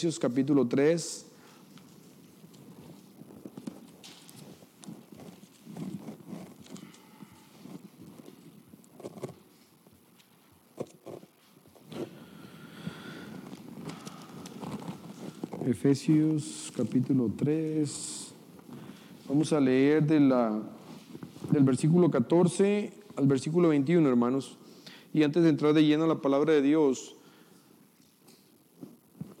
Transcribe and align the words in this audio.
Efesios 0.00 0.18
capítulo 0.18 0.66
3. 0.66 1.26
Efesios 15.66 16.72
capítulo 16.74 17.30
3. 17.36 18.34
Vamos 19.28 19.52
a 19.52 19.60
leer 19.60 20.02
de 20.06 20.18
la, 20.18 20.62
del 21.50 21.64
versículo 21.64 22.10
14 22.10 22.90
al 23.16 23.26
versículo 23.26 23.68
21, 23.68 24.08
hermanos. 24.08 24.56
Y 25.12 25.24
antes 25.24 25.42
de 25.42 25.50
entrar 25.50 25.74
de 25.74 25.84
lleno 25.84 26.04
a 26.04 26.08
la 26.08 26.22
palabra 26.22 26.54
de 26.54 26.62
Dios, 26.62 27.16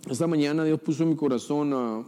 esta 0.08 0.26
mañana 0.26 0.64
Dios 0.64 0.80
puso 0.80 1.04
mi 1.04 1.16
corazón, 1.16 2.06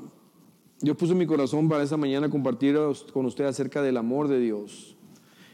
Dios 0.81 0.97
puso 0.97 1.15
mi 1.15 1.27
corazón 1.27 1.69
para 1.69 1.83
esta 1.83 1.97
mañana 1.97 2.31
compartir 2.31 2.79
con 3.13 3.27
usted 3.27 3.45
acerca 3.45 3.83
del 3.83 3.97
amor 3.97 4.29
de 4.29 4.41
Dios. 4.41 4.97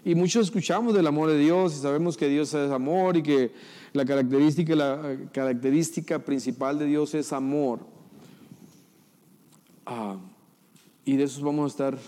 Y 0.05 0.15
muchos 0.15 0.47
escuchamos 0.47 0.95
del 0.95 1.07
amor 1.07 1.29
de 1.29 1.39
Dios 1.39 1.75
y 1.77 1.81
sabemos 1.81 2.17
que 2.17 2.29
Dios 2.29 2.55
es 2.55 2.71
amor 2.71 3.17
y 3.17 3.23
que 3.23 3.53
la 3.93 4.05
característica, 4.05 4.75
la 4.75 5.19
característica 5.33 6.19
principal 6.21 6.79
de 6.79 6.87
Dios 6.87 7.15
es 7.15 7.33
amor. 7.33 7.81
Ah, 9.85 10.17
y 11.05 11.17
de 11.17 11.25
eso 11.25 11.45
vamos 11.45 11.65
a 11.65 11.67
estar 11.69 11.99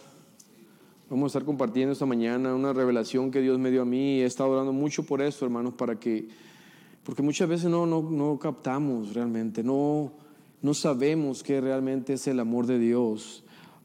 Vamos 1.11 1.25
a 1.25 1.39
estar 1.39 1.45
compartiendo 1.45 1.93
esta 1.93 2.07
mañana 2.07 2.55
una 2.55 2.73
revelación 2.73 3.33
que 3.33 3.41
Dios 3.41 3.59
me 3.59 3.73
dio 3.73 3.83
a 3.83 3.85
mí. 3.85 4.21
He 4.21 4.27
estado 4.27 4.51
orando 4.51 4.73
mucho 4.73 5.03
por 5.03 5.21
eso, 5.21 5.45
hermanos, 5.45 5.75
para 5.75 5.99
que, 5.99 6.29
porque 7.05 7.23
muchas 7.23 7.49
veces 7.49 7.71
no, 7.71 7.87
no, 7.87 8.03
no 8.03 8.39
captamos 8.39 9.15
realmente, 9.15 9.63
no, 9.63 10.13
no 10.63 10.75
sabemos 10.75 11.43
qué 11.43 11.61
realmente 11.61 12.15
es 12.15 12.27
el 12.27 12.41
amor 12.41 12.67
de 12.67 12.79
Dios. 12.79 13.45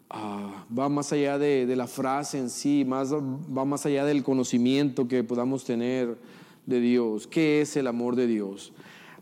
Ah, 0.09 0.65
va 0.77 0.87
más 0.87 1.11
allá 1.11 1.37
de, 1.39 1.65
de, 1.65 1.75
la 1.75 1.87
frase 1.87 2.37
en 2.37 2.49
sí, 2.49 2.85
más, 2.85 3.11
va 3.13 3.65
más 3.65 3.85
allá 3.85 4.05
del 4.05 4.23
conocimiento 4.23 5.07
que 5.07 5.23
podamos 5.23 5.63
tener 5.63 6.17
de 6.65 6.79
Dios. 6.79 7.27
¿Qué 7.27 7.61
es 7.61 7.75
el 7.75 7.87
amor 7.87 8.15
de 8.15 8.27
Dios? 8.27 8.71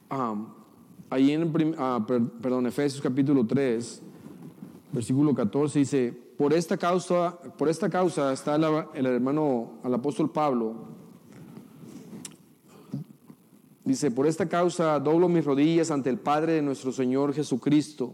Ah, 0.09 0.35
ahí 1.09 1.31
en 1.31 1.75
ah, 1.77 2.05
perdón, 2.07 2.67
Efesios 2.67 3.01
capítulo 3.01 3.45
3, 3.45 4.01
versículo 4.91 5.33
14 5.33 5.79
dice, 5.79 6.13
por 6.37 6.53
esta 6.53 6.77
causa, 6.77 7.37
por 7.57 7.69
esta 7.69 7.89
causa 7.89 8.33
está 8.33 8.55
el 8.55 9.05
hermano, 9.05 9.73
el 9.83 9.93
apóstol 9.93 10.31
Pablo. 10.31 10.92
Dice, 13.85 14.11
por 14.11 14.27
esta 14.27 14.47
causa 14.47 14.99
doblo 14.99 15.27
mis 15.27 15.43
rodillas 15.43 15.91
ante 15.91 16.09
el 16.09 16.17
Padre 16.17 16.53
de 16.53 16.61
nuestro 16.61 16.91
Señor 16.91 17.33
Jesucristo, 17.33 18.13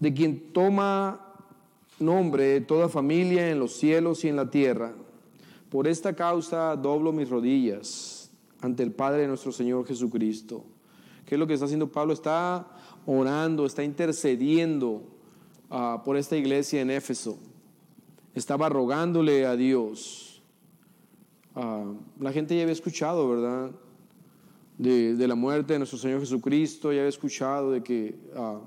de 0.00 0.12
quien 0.12 0.52
toma 0.52 1.20
nombre 1.98 2.60
toda 2.60 2.88
familia 2.88 3.50
en 3.50 3.58
los 3.58 3.74
cielos 3.74 4.24
y 4.24 4.28
en 4.28 4.36
la 4.36 4.50
tierra. 4.50 4.92
Por 5.70 5.86
esta 5.86 6.14
causa 6.14 6.76
doblo 6.76 7.12
mis 7.12 7.30
rodillas 7.30 8.30
ante 8.60 8.82
el 8.82 8.92
Padre 8.92 9.22
de 9.22 9.28
nuestro 9.28 9.52
Señor 9.52 9.86
Jesucristo. 9.86 10.64
¿Qué 11.24 11.36
es 11.36 11.38
lo 11.38 11.46
que 11.46 11.54
está 11.54 11.66
haciendo 11.66 11.88
Pablo? 11.88 12.12
Está 12.12 12.66
orando, 13.06 13.66
está 13.66 13.82
intercediendo 13.82 15.16
Ah, 15.70 16.02
por 16.04 16.16
esta 16.16 16.36
iglesia 16.36 16.80
en 16.80 16.90
Éfeso. 16.90 17.38
Estaba 18.34 18.68
rogándole 18.68 19.46
a 19.46 19.56
Dios. 19.56 20.42
Ah, 21.54 21.92
la 22.20 22.32
gente 22.32 22.54
ya 22.54 22.62
había 22.62 22.72
escuchado, 22.72 23.28
¿verdad? 23.28 23.70
De, 24.78 25.26
la 25.26 25.34
muerte 25.34 25.72
de 25.72 25.78
nuestro 25.78 25.98
Señor 25.98 26.20
Jesucristo, 26.20 26.92
ya 26.92 26.98
había 27.00 27.08
escuchado 27.08 27.72
de 27.72 27.82
que 27.82 28.14
ah, 28.36 28.60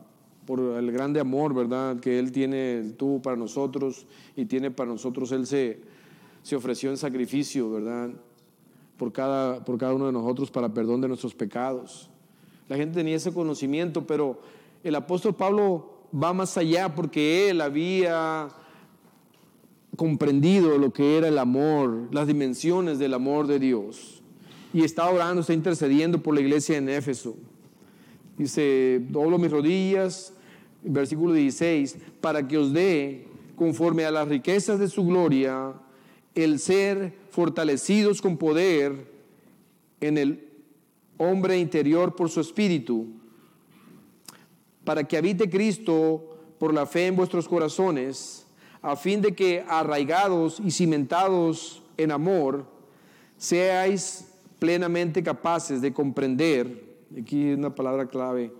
por 0.45 0.59
el 0.59 0.91
grande 0.91 1.19
amor, 1.19 1.53
¿verdad? 1.53 1.99
Que 1.99 2.17
Él 2.17 2.31
tiene, 2.31 2.93
tuvo 2.97 3.21
para 3.21 3.35
nosotros 3.35 4.07
y 4.35 4.45
tiene 4.45 4.71
para 4.71 4.89
nosotros, 4.89 5.31
Él 5.31 5.45
se, 5.45 5.79
se 6.41 6.55
ofreció 6.55 6.89
en 6.89 6.97
sacrificio, 6.97 7.69
¿verdad? 7.69 8.09
Por 8.97 9.11
cada, 9.11 9.63
por 9.63 9.77
cada 9.77 9.93
uno 9.93 10.07
de 10.07 10.11
nosotros 10.11 10.49
para 10.49 10.73
perdón 10.73 11.01
de 11.01 11.07
nuestros 11.07 11.35
pecados. 11.35 12.09
La 12.67 12.77
gente 12.77 12.95
tenía 12.95 13.15
ese 13.15 13.31
conocimiento, 13.31 14.07
pero 14.07 14.39
el 14.83 14.95
apóstol 14.95 15.35
Pablo 15.35 15.99
va 16.11 16.33
más 16.33 16.57
allá 16.57 16.95
porque 16.95 17.49
él 17.49 17.61
había 17.61 18.49
comprendido 19.95 20.77
lo 20.77 20.91
que 20.91 21.17
era 21.17 21.27
el 21.27 21.37
amor, 21.37 22.07
las 22.11 22.27
dimensiones 22.27 22.99
del 22.99 23.13
amor 23.13 23.47
de 23.47 23.59
Dios. 23.59 24.18
Y 24.73 24.83
está 24.83 25.09
orando, 25.09 25.41
está 25.41 25.53
intercediendo 25.53 26.21
por 26.21 26.35
la 26.35 26.41
iglesia 26.41 26.77
en 26.77 26.89
Éfeso. 26.89 27.35
Dice, 28.37 29.01
doblo 29.09 29.37
mis 29.37 29.51
rodillas, 29.51 30.33
versículo 30.83 31.33
16, 31.33 31.97
para 32.21 32.47
que 32.47 32.57
os 32.57 32.71
dé, 32.71 33.27
conforme 33.55 34.05
a 34.05 34.11
las 34.11 34.27
riquezas 34.27 34.79
de 34.79 34.87
su 34.87 35.05
gloria, 35.05 35.73
el 36.35 36.59
ser 36.59 37.13
fortalecidos 37.31 38.21
con 38.21 38.37
poder 38.37 39.11
en 39.99 40.17
el 40.17 40.47
hombre 41.17 41.57
interior 41.57 42.15
por 42.15 42.29
su 42.29 42.39
espíritu 42.39 43.19
para 44.89 45.03
que 45.03 45.17
habite 45.17 45.47
Cristo 45.51 46.35
por 46.57 46.73
la 46.73 46.87
fe 46.87 47.05
en 47.05 47.15
vuestros 47.15 47.47
corazones, 47.47 48.47
a 48.81 48.95
fin 48.95 49.21
de 49.21 49.35
que 49.35 49.63
arraigados 49.67 50.59
y 50.65 50.71
cimentados 50.71 51.83
en 51.95 52.09
amor, 52.11 52.65
seáis 53.37 54.25
plenamente 54.59 55.23
capaces 55.23 55.81
de 55.81 55.93
comprender, 55.93 56.83
aquí 57.19 57.49
es 57.49 57.57
una 57.57 57.73
palabra 57.73 58.07
clave, 58.07 58.51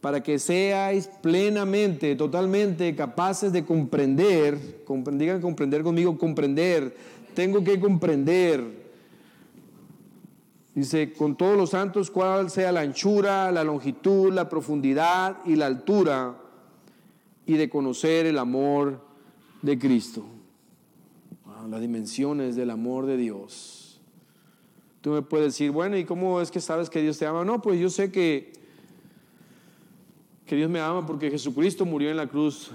para 0.00 0.22
que 0.22 0.38
seáis 0.38 1.08
plenamente, 1.20 2.16
totalmente 2.16 2.94
capaces 2.96 3.52
de 3.52 3.64
comprender, 3.64 4.82
digan 5.12 5.40
comprender 5.42 5.82
conmigo, 5.82 6.16
comprender, 6.16 6.96
tengo 7.34 7.62
que 7.62 7.78
comprender 7.78 8.80
Dice, 10.74 11.12
con 11.12 11.36
todos 11.36 11.56
los 11.56 11.70
santos, 11.70 12.10
cuál 12.10 12.48
sea 12.48 12.70
la 12.70 12.80
anchura, 12.80 13.50
la 13.50 13.64
longitud, 13.64 14.32
la 14.32 14.48
profundidad 14.48 15.38
y 15.44 15.56
la 15.56 15.66
altura, 15.66 16.36
y 17.44 17.54
de 17.54 17.68
conocer 17.68 18.26
el 18.26 18.38
amor 18.38 19.00
de 19.62 19.78
Cristo. 19.78 20.24
las 21.68 21.80
dimensiones 21.80 22.56
del 22.56 22.70
amor 22.70 23.06
de 23.06 23.16
Dios. 23.16 23.89
Tú 25.00 25.10
me 25.10 25.22
puedes 25.22 25.48
decir, 25.48 25.70
bueno, 25.70 25.96
¿y 25.96 26.04
cómo 26.04 26.40
es 26.40 26.50
que 26.50 26.60
sabes 26.60 26.90
que 26.90 27.00
Dios 27.00 27.18
te 27.18 27.26
ama? 27.26 27.44
No, 27.44 27.62
pues 27.62 27.80
yo 27.80 27.88
sé 27.88 28.12
que, 28.12 28.52
que 30.46 30.56
Dios 30.56 30.70
me 30.70 30.80
ama 30.80 31.06
porque 31.06 31.30
Jesucristo 31.30 31.86
murió 31.86 32.10
en 32.10 32.16
la 32.16 32.26
cruz 32.26 32.70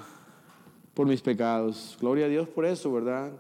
por 0.94 1.06
mis 1.06 1.22
pecados. 1.22 1.98
Gloria 2.00 2.26
a 2.26 2.30
Dios 2.30 2.48
por 2.48 2.66
eso, 2.66 2.92
¿verdad? 2.92 3.32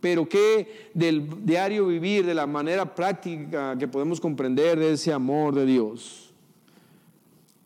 pero 0.00 0.28
qué 0.28 0.90
del 0.94 1.44
diario 1.44 1.86
vivir, 1.86 2.24
de 2.24 2.34
la 2.34 2.46
manera 2.46 2.94
práctica 2.94 3.76
que 3.78 3.86
podemos 3.86 4.20
comprender 4.20 4.78
de 4.78 4.92
ese 4.92 5.12
amor 5.12 5.54
de 5.54 5.66
Dios. 5.66 6.30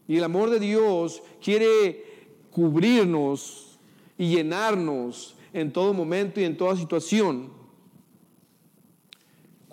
Y 0.06 0.16
el 0.16 0.24
amor 0.24 0.50
de 0.50 0.60
Dios 0.60 1.22
quiere 1.42 2.04
cubrirnos 2.50 3.78
y 4.18 4.34
llenarnos 4.34 5.36
en 5.52 5.72
todo 5.72 5.94
momento 5.94 6.40
y 6.40 6.44
en 6.44 6.56
toda 6.56 6.76
situación. 6.76 7.48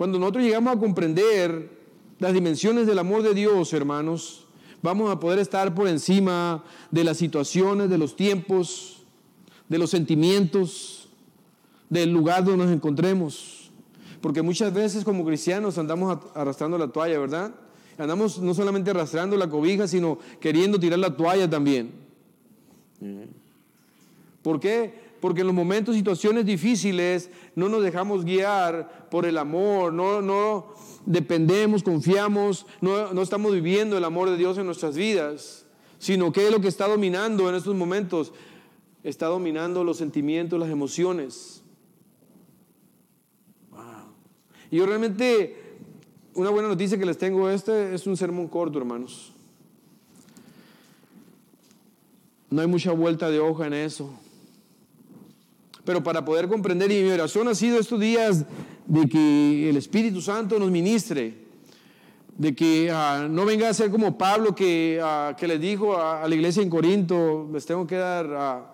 Cuando 0.01 0.17
nosotros 0.17 0.43
llegamos 0.43 0.75
a 0.75 0.79
comprender 0.79 1.69
las 2.17 2.33
dimensiones 2.33 2.87
del 2.87 2.97
amor 2.97 3.21
de 3.21 3.35
Dios, 3.35 3.71
hermanos, 3.71 4.47
vamos 4.81 5.11
a 5.11 5.19
poder 5.19 5.37
estar 5.37 5.75
por 5.75 5.87
encima 5.87 6.63
de 6.89 7.03
las 7.03 7.17
situaciones, 7.17 7.87
de 7.87 7.99
los 7.99 8.15
tiempos, 8.15 9.03
de 9.69 9.77
los 9.77 9.91
sentimientos, 9.91 11.07
del 11.87 12.11
lugar 12.11 12.43
donde 12.43 12.65
nos 12.65 12.73
encontremos. 12.73 13.69
Porque 14.21 14.41
muchas 14.41 14.73
veces 14.73 15.03
como 15.03 15.23
cristianos 15.23 15.77
andamos 15.77 16.17
arrastrando 16.33 16.79
la 16.79 16.87
toalla, 16.87 17.19
¿verdad? 17.19 17.53
Andamos 17.99 18.39
no 18.39 18.55
solamente 18.55 18.89
arrastrando 18.89 19.37
la 19.37 19.51
cobija, 19.51 19.87
sino 19.87 20.17
queriendo 20.39 20.79
tirar 20.79 20.97
la 20.97 21.15
toalla 21.15 21.47
también. 21.47 21.91
¿Por 24.41 24.59
qué? 24.59 25.10
Porque 25.21 25.41
en 25.41 25.47
los 25.47 25.55
momentos, 25.55 25.95
situaciones 25.95 26.45
difíciles, 26.45 27.29
no 27.55 27.69
nos 27.69 27.83
dejamos 27.83 28.25
guiar 28.25 29.07
por 29.09 29.25
el 29.25 29.37
amor, 29.37 29.93
no, 29.93 30.21
no 30.21 30.73
dependemos, 31.05 31.83
confiamos, 31.83 32.65
no, 32.81 33.13
no 33.13 33.21
estamos 33.21 33.53
viviendo 33.53 33.97
el 33.97 34.03
amor 34.03 34.29
de 34.29 34.37
Dios 34.37 34.57
en 34.57 34.65
nuestras 34.65 34.97
vidas, 34.97 35.65
sino 35.99 36.31
que 36.31 36.45
es 36.45 36.51
lo 36.51 36.59
que 36.59 36.67
está 36.67 36.87
dominando 36.87 37.47
en 37.47 37.55
estos 37.55 37.75
momentos. 37.75 38.33
Está 39.03 39.27
dominando 39.27 39.83
los 39.83 39.97
sentimientos, 39.97 40.59
las 40.59 40.69
emociones. 40.69 41.61
Y 44.71 44.77
yo 44.77 44.85
realmente, 44.85 45.77
una 46.33 46.49
buena 46.49 46.69
noticia 46.69 46.97
que 46.97 47.05
les 47.05 47.17
tengo, 47.17 47.49
este 47.49 47.93
es 47.93 48.07
un 48.07 48.15
sermón 48.15 48.47
corto, 48.47 48.79
hermanos. 48.79 49.33
No 52.49 52.61
hay 52.61 52.67
mucha 52.67 52.91
vuelta 52.91 53.29
de 53.29 53.39
hoja 53.39 53.67
en 53.67 53.73
eso. 53.73 54.13
Pero 55.83 56.03
para 56.03 56.23
poder 56.23 56.47
comprender, 56.47 56.91
y 56.91 57.01
mi 57.01 57.09
oración 57.09 57.47
ha 57.47 57.55
sido 57.55 57.79
estos 57.79 57.99
días 57.99 58.45
de 58.85 59.09
que 59.09 59.69
el 59.69 59.77
Espíritu 59.77 60.21
Santo 60.21 60.59
nos 60.59 60.69
ministre 60.71 61.41
de 62.41 62.55
que 62.55 62.89
ah, 62.91 63.27
no 63.29 63.45
venga 63.45 63.69
a 63.69 63.73
ser 63.73 63.91
como 63.91 64.17
Pablo 64.17 64.55
que, 64.55 64.99
ah, 65.03 65.35
que 65.37 65.47
le 65.47 65.59
dijo 65.59 65.95
a, 65.97 66.27
la 66.27 66.33
iglesia 66.33 66.63
en 66.63 66.71
Corinto, 66.71 67.47
les 67.53 67.67
tengo 67.67 67.85
que 67.85 67.97
dar, 67.97 68.25
ah, 68.33 68.73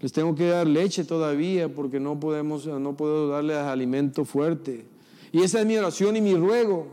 les 0.00 0.12
tengo 0.12 0.34
que 0.34 0.48
dar 0.48 0.66
leche 0.66 1.04
todavía 1.04 1.72
porque 1.72 1.98
no 1.98 2.20
podemos, 2.20 2.66
no 2.66 2.94
puedo 2.94 3.28
darle 3.28 3.54
alimento 3.54 4.26
fuerte. 4.26 4.84
Y 5.32 5.42
esa 5.42 5.60
es 5.60 5.66
mi 5.66 5.78
oración 5.78 6.16
y 6.16 6.20
mi 6.20 6.34
ruego, 6.34 6.88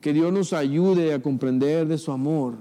que 0.00 0.14
Dios 0.14 0.32
nos 0.32 0.54
ayude 0.54 1.12
a 1.12 1.20
comprender 1.20 1.86
de 1.86 1.98
su 1.98 2.10
amor 2.10 2.54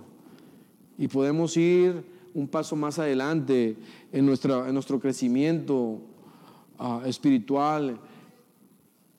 y 0.97 1.07
podemos 1.07 1.55
ir 1.55 2.03
un 2.37 2.47
paso 2.47 2.75
más 2.75 2.99
adelante 2.99 3.75
en, 4.11 4.25
nuestra, 4.25 4.67
en 4.67 4.73
nuestro 4.73 4.99
crecimiento 4.99 5.99
espiritual, 7.05 7.99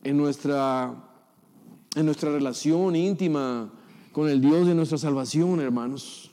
en 0.04 0.16
nuestra 0.16 1.04
en 1.96 2.06
nuestra 2.06 2.30
relación 2.30 2.94
íntima 2.94 3.72
con 4.12 4.28
el 4.28 4.40
Dios 4.40 4.66
de 4.66 4.74
nuestra 4.74 4.98
salvación, 4.98 5.60
hermanos. 5.60 6.30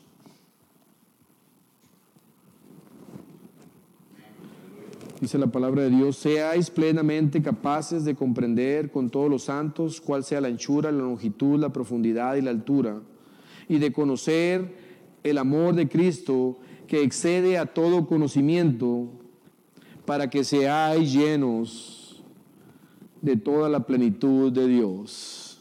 Dice 5.19 5.39
la 5.39 5.47
palabra 5.47 5.83
de 5.83 5.89
Dios, 5.89 6.17
seáis 6.17 6.69
plenamente 6.69 7.41
capaces 7.41 8.05
de 8.05 8.15
comprender 8.15 8.91
con 8.91 9.09
todos 9.09 9.29
los 9.29 9.43
santos 9.43 10.01
cuál 10.01 10.23
sea 10.23 10.41
la 10.41 10.49
anchura, 10.49 10.91
la 10.91 10.99
longitud, 10.99 11.59
la 11.59 11.69
profundidad 11.69 12.35
y 12.35 12.41
la 12.41 12.51
altura, 12.51 13.01
y 13.67 13.79
de 13.79 13.91
conocer 13.91 14.75
el 15.23 15.39
amor 15.39 15.73
de 15.73 15.87
Cristo 15.87 16.59
que 16.87 17.01
excede 17.01 17.57
a 17.57 17.65
todo 17.65 18.07
conocimiento, 18.07 19.09
para 20.05 20.29
que 20.29 20.43
seáis 20.43 21.11
llenos 21.13 22.23
de 23.21 23.35
toda 23.35 23.69
la 23.69 23.81
plenitud 23.81 24.51
de 24.51 24.67
Dios. 24.67 25.59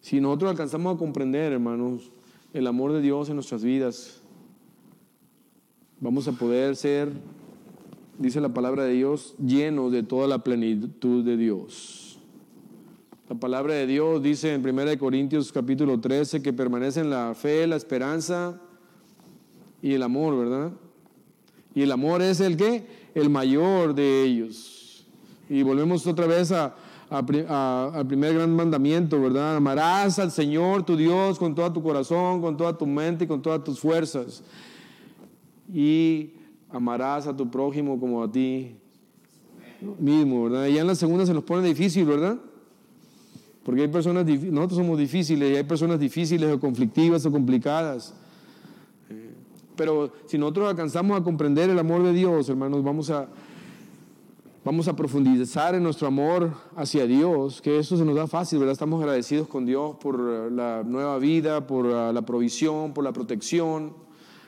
Si 0.00 0.20
nosotros 0.20 0.50
alcanzamos 0.50 0.94
a 0.94 0.98
comprender, 0.98 1.52
hermanos, 1.52 2.12
el 2.52 2.66
amor 2.66 2.92
de 2.92 3.00
Dios 3.00 3.28
en 3.28 3.36
nuestras 3.36 3.64
vidas, 3.64 4.20
vamos 6.00 6.28
a 6.28 6.32
poder 6.32 6.76
ser, 6.76 7.12
dice 8.18 8.40
la 8.40 8.52
palabra 8.52 8.84
de 8.84 8.92
Dios, 8.92 9.34
llenos 9.38 9.90
de 9.90 10.02
toda 10.02 10.28
la 10.28 10.44
plenitud 10.44 11.24
de 11.24 11.36
Dios. 11.36 12.11
La 13.28 13.36
palabra 13.36 13.74
de 13.74 13.86
Dios 13.86 14.20
dice 14.20 14.52
en 14.52 14.66
1 14.66 14.98
Corintios 14.98 15.52
capítulo 15.52 16.00
13 16.00 16.42
que 16.42 16.52
permanecen 16.52 17.08
la 17.08 17.34
fe, 17.34 17.66
la 17.68 17.76
esperanza 17.76 18.60
y 19.80 19.94
el 19.94 20.02
amor, 20.02 20.36
¿verdad? 20.36 20.72
Y 21.72 21.82
el 21.82 21.92
amor 21.92 22.20
es 22.20 22.40
el 22.40 22.56
que? 22.56 22.84
El 23.14 23.30
mayor 23.30 23.94
de 23.94 24.24
ellos. 24.24 25.06
Y 25.48 25.62
volvemos 25.62 26.04
otra 26.06 26.26
vez 26.26 26.50
al 26.50 28.06
primer 28.08 28.34
gran 28.34 28.54
mandamiento, 28.56 29.20
¿verdad? 29.20 29.56
Amarás 29.56 30.18
al 30.18 30.32
Señor 30.32 30.84
tu 30.84 30.96
Dios 30.96 31.38
con 31.38 31.54
todo 31.54 31.72
tu 31.72 31.82
corazón, 31.82 32.40
con 32.40 32.56
toda 32.56 32.76
tu 32.76 32.86
mente 32.86 33.24
y 33.24 33.28
con 33.28 33.40
todas 33.40 33.62
tus 33.62 33.78
fuerzas. 33.78 34.42
Y 35.72 36.32
amarás 36.70 37.28
a 37.28 37.36
tu 37.36 37.48
prójimo 37.48 38.00
como 38.00 38.24
a 38.24 38.30
ti 38.30 38.74
mismo, 39.98 40.44
¿verdad? 40.44 40.66
Y 40.66 40.74
ya 40.74 40.80
en 40.80 40.88
la 40.88 40.96
segunda 40.96 41.24
se 41.24 41.32
nos 41.32 41.44
pone 41.44 41.66
difícil, 41.66 42.04
¿verdad? 42.04 42.36
Porque 43.64 43.82
hay 43.82 43.88
personas, 43.88 44.26
nosotros 44.26 44.78
somos 44.78 44.98
difíciles 44.98 45.52
y 45.52 45.56
hay 45.56 45.64
personas 45.64 46.00
difíciles 46.00 46.52
o 46.52 46.58
conflictivas 46.58 47.24
o 47.26 47.30
complicadas. 47.30 48.14
Pero 49.76 50.12
si 50.26 50.36
nosotros 50.38 50.68
alcanzamos 50.68 51.20
a 51.20 51.24
comprender 51.24 51.70
el 51.70 51.78
amor 51.78 52.02
de 52.02 52.12
Dios, 52.12 52.48
hermanos, 52.48 52.82
vamos 52.82 53.10
a, 53.10 53.28
Vamos 54.64 54.86
a 54.86 54.94
profundizar 54.94 55.74
en 55.74 55.82
nuestro 55.82 56.06
amor 56.06 56.52
hacia 56.76 57.04
Dios, 57.04 57.60
que 57.60 57.80
eso 57.80 57.96
se 57.96 58.04
nos 58.04 58.14
da 58.14 58.28
fácil, 58.28 58.60
¿verdad? 58.60 58.74
Estamos 58.74 59.00
agradecidos 59.02 59.48
con 59.48 59.66
Dios 59.66 59.96
por 60.00 60.14
eh, 60.14 60.50
la 60.52 60.84
nueva 60.84 61.18
vida, 61.18 61.66
por 61.66 61.86
eh, 61.86 62.12
la 62.12 62.22
provisión, 62.22 62.94
por 62.94 63.02
la 63.02 63.12
protección, 63.12 63.92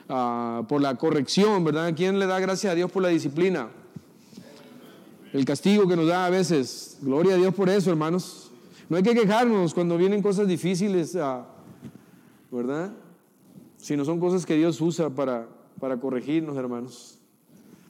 ah, 0.07 0.63
por 0.69 0.81
la 0.81 0.95
corrección, 0.95 1.65
¿verdad? 1.65 1.93
¿Quién 1.97 2.17
le 2.17 2.27
da 2.27 2.39
gracias 2.39 2.71
a 2.71 2.75
Dios 2.75 2.89
por 2.89 3.03
la 3.03 3.09
disciplina? 3.09 3.67
El 5.33 5.43
castigo 5.43 5.85
que 5.85 5.97
nos 5.97 6.07
da 6.07 6.27
a 6.27 6.29
veces. 6.29 6.97
Gloria 7.01 7.33
a 7.33 7.37
Dios 7.37 7.53
por 7.53 7.67
eso, 7.67 7.89
hermanos. 7.89 8.44
No 8.87 8.97
hay 8.97 9.03
que 9.03 9.15
quejarnos 9.15 9.73
cuando 9.73 9.97
vienen 9.97 10.21
cosas 10.21 10.47
difíciles, 10.47 11.15
ah, 11.15 11.47
¿verdad? 12.51 12.91
Si 13.77 13.97
no 13.97 14.05
son 14.05 14.19
cosas 14.19 14.45
que 14.45 14.55
Dios 14.55 14.79
usa 14.79 15.09
para, 15.09 15.47
para 15.79 15.99
corregirnos, 15.99 16.55
hermanos. 16.55 17.19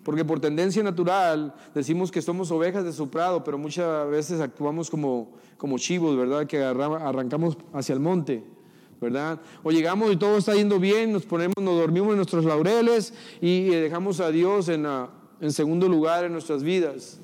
Porque 0.03 0.23
por 0.23 0.39
tendencia 0.39 0.83
natural 0.83 1.53
decimos 1.73 2.11
que 2.11 2.21
somos 2.21 2.51
ovejas 2.51 2.85
de 2.85 2.93
su 2.93 3.09
prado, 3.09 3.43
pero 3.43 3.57
muchas 3.57 4.07
veces 4.09 4.39
actuamos 4.39 4.89
como, 4.89 5.31
como 5.57 5.77
chivos, 5.79 6.15
¿verdad? 6.15 6.45
Que 6.45 6.63
arrancamos 6.63 7.57
hacia 7.73 7.93
el 7.93 7.99
monte, 7.99 8.43
¿verdad? 9.01 9.41
O 9.63 9.71
llegamos 9.71 10.13
y 10.13 10.15
todo 10.15 10.37
está 10.37 10.53
yendo 10.53 10.79
bien, 10.79 11.11
nos 11.11 11.25
ponemos, 11.25 11.55
nos 11.59 11.77
dormimos 11.77 12.11
en 12.11 12.17
nuestros 12.17 12.45
laureles 12.45 13.13
y 13.41 13.65
dejamos 13.65 14.19
a 14.19 14.29
Dios 14.29 14.69
en, 14.69 14.85
en 15.41 15.51
segundo 15.51 15.89
lugar 15.89 16.23
en 16.23 16.31
nuestras 16.31 16.61
vidas. 16.61 17.19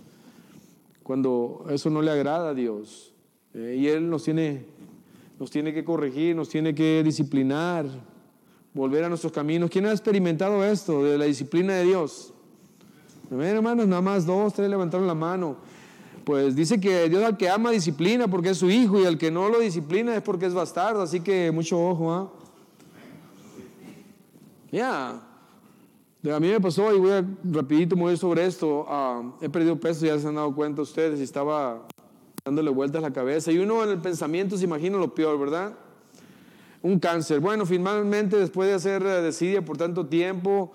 Cuando 1.03 1.65
eso 1.69 1.89
no 1.89 2.01
le 2.01 2.09
agrada 2.09 2.50
a 2.50 2.53
Dios. 2.53 3.10
Eh, 3.53 3.77
y 3.80 3.88
Él 3.88 4.09
nos 4.09 4.24
tiene, 4.24 4.65
nos 5.39 5.51
tiene 5.51 5.74
que 5.74 5.83
corregir, 5.83 6.36
nos 6.36 6.50
tiene 6.50 6.74
que 6.74 7.01
disciplinar, 7.03 7.86
volver 8.74 9.03
a 9.03 9.09
nuestros 9.09 9.33
caminos. 9.33 9.69
¿Quién 9.69 9.86
ha 9.86 9.92
experimentado 9.92 10.63
esto 10.63 11.03
de 11.03 11.18
la 11.18 11.25
disciplina 11.25 11.74
de 11.74 11.86
Dios? 11.86 12.33
hermanos, 13.30 13.88
nada 13.88 14.01
más 14.01 14.25
dos, 14.25 14.53
tres 14.53 14.69
levantaron 14.69 15.07
la 15.07 15.15
mano. 15.15 15.56
Pues 16.25 16.56
dice 16.56 16.80
que 16.80 17.09
Dios 17.09 17.24
al 17.24 17.38
que 17.38 17.50
ama 17.50 17.71
disciplina 17.71 18.27
porque 18.27 18.50
es 18.50 18.57
su 18.57 18.69
hijo 18.69 19.00
y 19.00 19.06
al 19.06 19.18
que 19.18 19.31
no 19.31 19.50
lo 19.50 19.59
disciplina 19.59 20.15
es 20.15 20.21
porque 20.21 20.45
es 20.45 20.54
bastardo, 20.54 21.01
así 21.01 21.21
que 21.21 21.51
mucho 21.51 21.81
ojo, 21.81 22.13
¿ah? 22.13 22.31
Ya. 24.71 25.21
A 26.31 26.39
mí 26.39 26.50
me 26.50 26.62
pasó, 26.62 26.94
y 26.94 27.00
voy 27.00 27.12
a 27.12 27.25
rapidito 27.51 27.95
mover 27.95 28.18
sobre 28.18 28.45
esto, 28.45 28.86
ah, 28.88 29.24
he 29.42 29.50
perdido 29.50 29.80
peso, 29.80 30.06
ya 30.06 30.19
se 30.19 30.27
han 30.27 30.36
dado 30.36 30.54
cuenta 30.54 30.83
ustedes, 30.83 31.19
y 31.19 31.24
estaba 31.24 31.88
dándole 32.45 32.69
vueltas 32.71 33.01
la 33.01 33.11
cabeza, 33.11 33.51
y 33.51 33.57
uno 33.57 33.83
en 33.83 33.89
el 33.89 33.99
pensamiento 33.99 34.57
se 34.57 34.65
imagina 34.65 34.97
lo 34.97 35.13
peor, 35.13 35.39
¿verdad? 35.39 35.73
Un 36.81 36.99
cáncer. 36.99 37.39
Bueno, 37.39 37.65
finalmente 37.65 38.38
después 38.38 38.67
de 38.67 38.75
hacer 38.75 39.04
eh, 39.04 39.21
desidia 39.21 39.63
por 39.63 39.77
tanto 39.77 40.07
tiempo, 40.07 40.71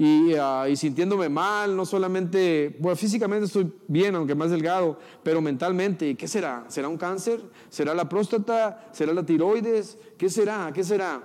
Ah, 0.00 0.68
y, 0.68 0.76
sintiéndome 0.76 1.28
mal, 1.28 1.76
no 1.76 1.84
solamente, 1.84 2.76
bueno, 2.78 2.94
físicamente 2.94 3.46
estoy 3.46 3.72
bien, 3.88 4.14
aunque 4.14 4.34
más 4.36 4.50
delgado, 4.50 4.96
pero 5.24 5.40
mentalmente, 5.40 6.14
¿qué 6.14 6.28
será? 6.28 6.64
¿Será 6.68 6.88
un 6.88 6.96
cáncer? 6.96 7.40
¿Será 7.68 7.94
la 7.94 8.08
próstata? 8.08 8.88
¿Será 8.92 9.12
la 9.12 9.26
tiroides? 9.26 9.98
¿Qué 10.16 10.28
será? 10.28 10.70
¿Qué 10.72 10.84
será? 10.84 11.20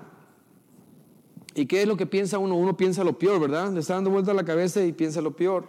¿Y 1.54 1.68
qué 1.68 1.84
es 1.84 1.88
lo 1.88 1.96
que 1.96 2.08
piensa 2.08 2.40
uno? 2.40 2.56
Uno 2.56 2.76
piensa 2.76 3.04
lo 3.04 3.20
peor, 3.20 3.40
¿verdad? 3.40 3.72
Le 3.72 3.80
está 3.80 3.94
dando 3.94 4.10
vuelta 4.10 4.32
a 4.32 4.34
la 4.34 4.44
cabeza 4.44 4.84
y 4.84 4.92
piensa 4.92 5.22
lo 5.22 5.36
peor. 5.36 5.68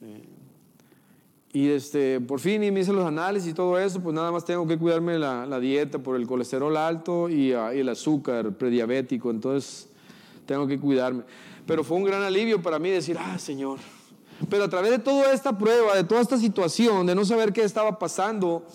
Eh, 0.00 0.22
y 1.54 1.68
este, 1.68 2.20
por 2.20 2.40
fin 2.40 2.64
y 2.64 2.72
me 2.72 2.80
hice 2.80 2.92
los 2.92 3.06
análisis 3.06 3.52
y 3.52 3.54
todo 3.54 3.78
eso, 3.78 4.00
pues 4.00 4.12
nada 4.12 4.32
más 4.32 4.44
tengo 4.44 4.66
que 4.66 4.76
cuidarme 4.76 5.20
la, 5.20 5.46
la 5.46 5.60
dieta 5.60 6.00
por 6.00 6.16
el 6.16 6.26
colesterol 6.26 6.76
alto 6.76 7.28
y, 7.28 7.52
ah, 7.52 7.72
y 7.72 7.78
el 7.78 7.88
azúcar 7.88 8.54
prediabético, 8.54 9.30
entonces 9.30 9.88
tengo 10.46 10.66
que 10.66 10.80
cuidarme. 10.80 11.22
Pero 11.64 11.84
fue 11.84 11.96
un 11.96 12.02
gran 12.02 12.22
alivio 12.22 12.60
para 12.60 12.80
mí 12.80 12.90
decir, 12.90 13.16
ah, 13.20 13.38
Señor. 13.38 13.78
Pero 14.50 14.64
a 14.64 14.68
través 14.68 14.90
de 14.90 14.98
toda 14.98 15.32
esta 15.32 15.56
prueba, 15.56 15.94
de 15.94 16.02
toda 16.02 16.22
esta 16.22 16.38
situación, 16.38 17.06
de 17.06 17.14
no 17.14 17.24
saber 17.24 17.52
qué 17.52 17.62
estaba 17.62 18.00
pasando 18.00 18.66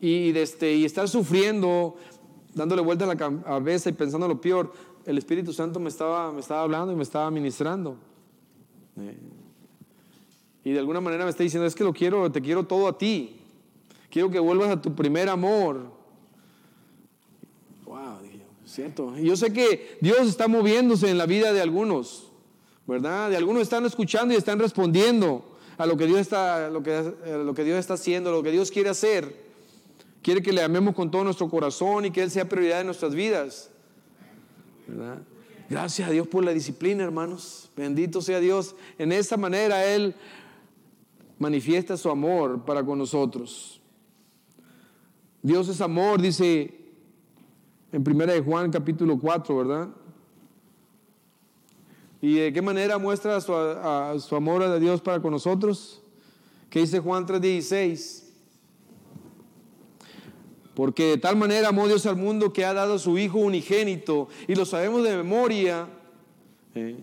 y, 0.00 0.30
de 0.30 0.42
este, 0.42 0.74
y 0.74 0.84
estar 0.84 1.08
sufriendo, 1.08 1.96
dándole 2.54 2.82
vuelta 2.82 3.04
a 3.04 3.08
la 3.08 3.16
cabeza 3.16 3.90
y 3.90 3.94
pensando 3.94 4.28
lo 4.28 4.40
peor, 4.40 4.72
el 5.06 5.18
Espíritu 5.18 5.52
Santo 5.52 5.80
me 5.80 5.88
estaba, 5.88 6.30
me 6.30 6.38
estaba 6.38 6.62
hablando 6.62 6.92
y 6.92 6.94
me 6.94 7.02
estaba 7.02 7.28
ministrando. 7.32 7.96
Eh, 8.96 9.18
y 10.64 10.72
de 10.72 10.78
alguna 10.78 11.00
manera 11.00 11.24
me 11.24 11.30
está 11.30 11.42
diciendo, 11.42 11.66
es 11.66 11.74
que 11.74 11.84
lo 11.84 11.92
quiero, 11.92 12.30
te 12.30 12.40
quiero 12.40 12.64
todo 12.64 12.86
a 12.88 12.96
ti. 12.96 13.40
Quiero 14.10 14.30
que 14.30 14.38
vuelvas 14.38 14.70
a 14.70 14.80
tu 14.80 14.94
primer 14.94 15.28
amor. 15.28 16.02
¿cierto? 18.72 19.12
Y 19.18 19.26
yo 19.26 19.36
sé 19.36 19.52
que 19.52 19.98
Dios 20.00 20.26
está 20.26 20.48
moviéndose 20.48 21.10
en 21.10 21.18
la 21.18 21.26
vida 21.26 21.52
de 21.52 21.60
algunos, 21.60 22.32
¿verdad? 22.86 23.28
De 23.28 23.36
algunos 23.36 23.62
están 23.62 23.84
escuchando 23.84 24.32
y 24.32 24.38
están 24.38 24.58
respondiendo 24.58 25.44
a 25.76 25.84
lo 25.84 25.96
que 25.96 26.06
Dios 26.06 26.18
está, 26.20 26.70
lo 26.70 26.82
que, 26.82 27.12
lo 27.26 27.52
que 27.52 27.64
Dios 27.64 27.78
está 27.78 27.94
haciendo, 27.94 28.32
lo 28.32 28.42
que 28.42 28.50
Dios 28.50 28.70
quiere 28.70 28.88
hacer. 28.88 29.52
Quiere 30.22 30.40
que 30.40 30.52
le 30.52 30.62
amemos 30.62 30.94
con 30.94 31.10
todo 31.10 31.22
nuestro 31.24 31.50
corazón 31.50 32.06
y 32.06 32.10
que 32.10 32.22
Él 32.22 32.30
sea 32.30 32.48
prioridad 32.48 32.80
en 32.80 32.86
nuestras 32.86 33.14
vidas. 33.14 33.70
¿verdad? 34.86 35.18
Gracias 35.68 36.08
a 36.08 36.12
Dios 36.12 36.26
por 36.26 36.44
la 36.44 36.52
disciplina, 36.52 37.04
hermanos. 37.04 37.70
Bendito 37.76 38.22
sea 38.22 38.40
Dios. 38.40 38.74
En 38.98 39.12
esta 39.12 39.36
manera 39.36 39.84
Él 39.84 40.14
manifiesta 41.42 41.96
su 41.96 42.08
amor 42.08 42.64
para 42.64 42.84
con 42.84 42.98
nosotros. 42.98 43.80
Dios 45.42 45.68
es 45.68 45.80
amor, 45.80 46.22
dice 46.22 46.72
en 47.90 48.04
primera 48.04 48.32
de 48.32 48.40
Juan 48.40 48.70
capítulo 48.70 49.18
4, 49.18 49.56
¿verdad? 49.56 49.88
¿Y 52.20 52.36
de 52.36 52.52
qué 52.52 52.62
manera 52.62 52.96
muestra 52.98 53.40
su, 53.40 53.52
su 54.20 54.36
amor 54.36 54.62
a 54.62 54.78
Dios 54.78 55.00
para 55.00 55.20
con 55.20 55.32
nosotros? 55.32 56.00
¿Qué 56.70 56.78
dice 56.78 57.00
Juan 57.00 57.26
3:16? 57.26 58.22
Porque 60.74 61.06
de 61.08 61.18
tal 61.18 61.36
manera 61.36 61.68
amó 61.68 61.88
Dios 61.88 62.06
al 62.06 62.16
mundo 62.16 62.52
que 62.52 62.64
ha 62.64 62.72
dado 62.72 62.94
a 62.94 62.98
su 63.00 63.18
Hijo 63.18 63.38
unigénito, 63.38 64.28
y 64.46 64.54
lo 64.54 64.64
sabemos 64.64 65.02
de 65.02 65.16
memoria. 65.16 65.88
¿eh? 66.76 66.96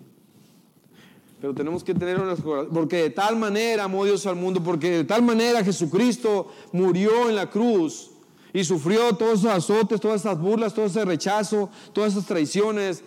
Pero 1.39 1.53
tenemos 1.53 1.83
que 1.83 1.93
tener 1.93 2.19
unas 2.19 2.41
porque 2.41 3.03
de 3.03 3.09
tal 3.11 3.37
manera 3.37 3.85
amó 3.85 4.03
Dios 4.03 4.25
al 4.25 4.35
mundo, 4.35 4.61
porque 4.61 4.89
de 4.91 5.03
tal 5.05 5.23
manera 5.23 5.63
Jesucristo 5.63 6.51
murió 6.73 7.29
en 7.29 7.35
la 7.35 7.49
cruz 7.49 8.11
y 8.51 8.63
sufrió 8.63 9.15
todos 9.15 9.39
esos 9.39 9.51
azotes, 9.51 10.01
todas 10.01 10.21
esas 10.21 10.39
burlas, 10.39 10.73
todo 10.73 10.85
ese 10.85 11.05
rechazo, 11.05 11.69
todas 11.93 12.11
esas 12.13 12.25
traiciones 12.25 13.03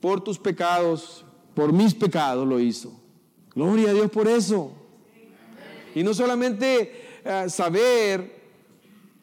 por 0.00 0.22
tus 0.22 0.38
pecados, 0.38 1.24
por 1.54 1.72
mis 1.72 1.94
pecados 1.94 2.46
lo 2.48 2.58
hizo. 2.60 2.92
Gloria 3.54 3.90
a 3.90 3.92
Dios 3.92 4.10
por 4.10 4.26
eso. 4.26 4.72
Y 5.94 6.02
no 6.02 6.14
solamente 6.14 7.20
eh, 7.24 7.44
saber, 7.48 8.42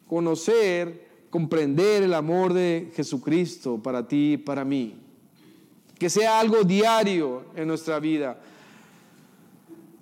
conocer, 0.08 1.26
comprender 1.30 2.04
el 2.04 2.14
amor 2.14 2.54
de 2.54 2.92
Jesucristo 2.96 3.80
para 3.82 4.08
ti 4.08 4.34
y 4.34 4.38
para 4.38 4.64
mí. 4.64 5.01
Que 6.02 6.10
sea 6.10 6.40
algo 6.40 6.64
diario 6.64 7.46
en 7.56 7.68
nuestra 7.68 8.00
vida. 8.00 8.36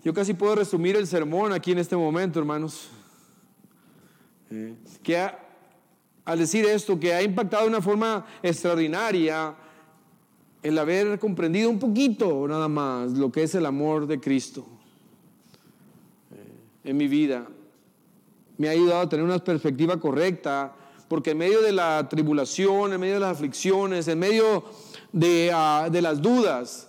Yo 0.02 0.14
casi 0.14 0.34
puedo 0.34 0.56
resumir 0.56 0.96
el 0.96 1.06
sermón 1.06 1.52
aquí 1.52 1.74
en 1.74 1.80
este 1.80 1.98
momento, 1.98 2.40
hermanos. 2.40 2.88
Eh, 4.50 4.76
que 5.04 5.30
al 6.24 6.40
decir 6.40 6.64
esto, 6.64 6.98
que 6.98 7.14
ha 7.14 7.22
impactado 7.22 7.64
de 7.64 7.70
una 7.72 7.82
forma 7.82 8.26
extraordinaria 8.42 9.54
el 10.64 10.78
haber 10.78 11.20
comprendido 11.20 11.70
un 11.70 11.80
poquito 11.80 12.48
nada 12.48 12.70
más 12.70 13.12
lo 13.12 13.30
que 13.30 13.44
es 13.44 13.54
el 13.56 13.66
amor 13.66 14.08
de 14.08 14.22
Cristo 14.22 14.66
en 16.86 16.96
mi 16.96 17.10
vida. 17.10 17.46
Me 18.58 18.70
ha 18.70 18.72
ayudado 18.72 19.02
a 19.02 19.10
tener 19.10 19.26
una 19.26 19.40
perspectiva 19.40 20.00
correcta, 20.00 20.74
porque 21.10 21.32
en 21.32 21.40
medio 21.40 21.62
de 21.62 21.74
la 21.74 22.08
tribulación, 22.08 22.94
en 22.94 23.02
medio 23.02 23.16
de 23.16 23.20
las 23.20 23.36
aflicciones, 23.36 24.08
en 24.08 24.18
medio 24.18 24.64
de, 25.12 25.52
ah, 25.54 25.90
de 25.92 26.02
las 26.02 26.22
dudas, 26.22 26.88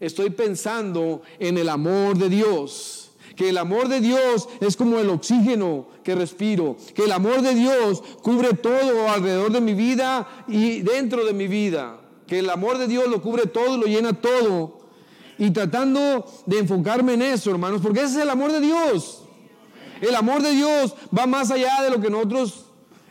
estoy 0.00 0.30
pensando 0.30 1.22
en 1.38 1.58
el 1.58 1.68
amor 1.68 2.16
de 2.18 2.28
Dios 2.28 3.06
que 3.36 3.50
el 3.50 3.58
amor 3.58 3.88
de 3.88 4.00
Dios 4.00 4.48
es 4.60 4.76
como 4.76 4.98
el 4.98 5.10
oxígeno 5.10 5.86
que 6.02 6.14
respiro, 6.14 6.76
que 6.94 7.04
el 7.04 7.12
amor 7.12 7.42
de 7.42 7.54
Dios 7.54 8.02
cubre 8.22 8.54
todo 8.54 9.08
alrededor 9.10 9.52
de 9.52 9.60
mi 9.60 9.74
vida 9.74 10.26
y 10.48 10.80
dentro 10.80 11.24
de 11.24 11.34
mi 11.34 11.46
vida, 11.46 12.00
que 12.26 12.38
el 12.38 12.48
amor 12.48 12.78
de 12.78 12.88
Dios 12.88 13.06
lo 13.08 13.20
cubre 13.20 13.46
todo, 13.46 13.76
lo 13.76 13.86
llena 13.86 14.14
todo. 14.14 14.78
Y 15.38 15.50
tratando 15.50 16.26
de 16.46 16.60
enfocarme 16.60 17.12
en 17.12 17.22
eso, 17.22 17.50
hermanos, 17.50 17.82
porque 17.82 18.00
ese 18.00 18.16
es 18.16 18.22
el 18.22 18.30
amor 18.30 18.50
de 18.52 18.60
Dios. 18.60 19.22
El 20.00 20.14
amor 20.14 20.42
de 20.42 20.52
Dios 20.52 20.94
va 21.16 21.26
más 21.26 21.50
allá 21.50 21.82
de 21.82 21.90
lo 21.90 22.00
que 22.00 22.08
nosotros 22.08 22.64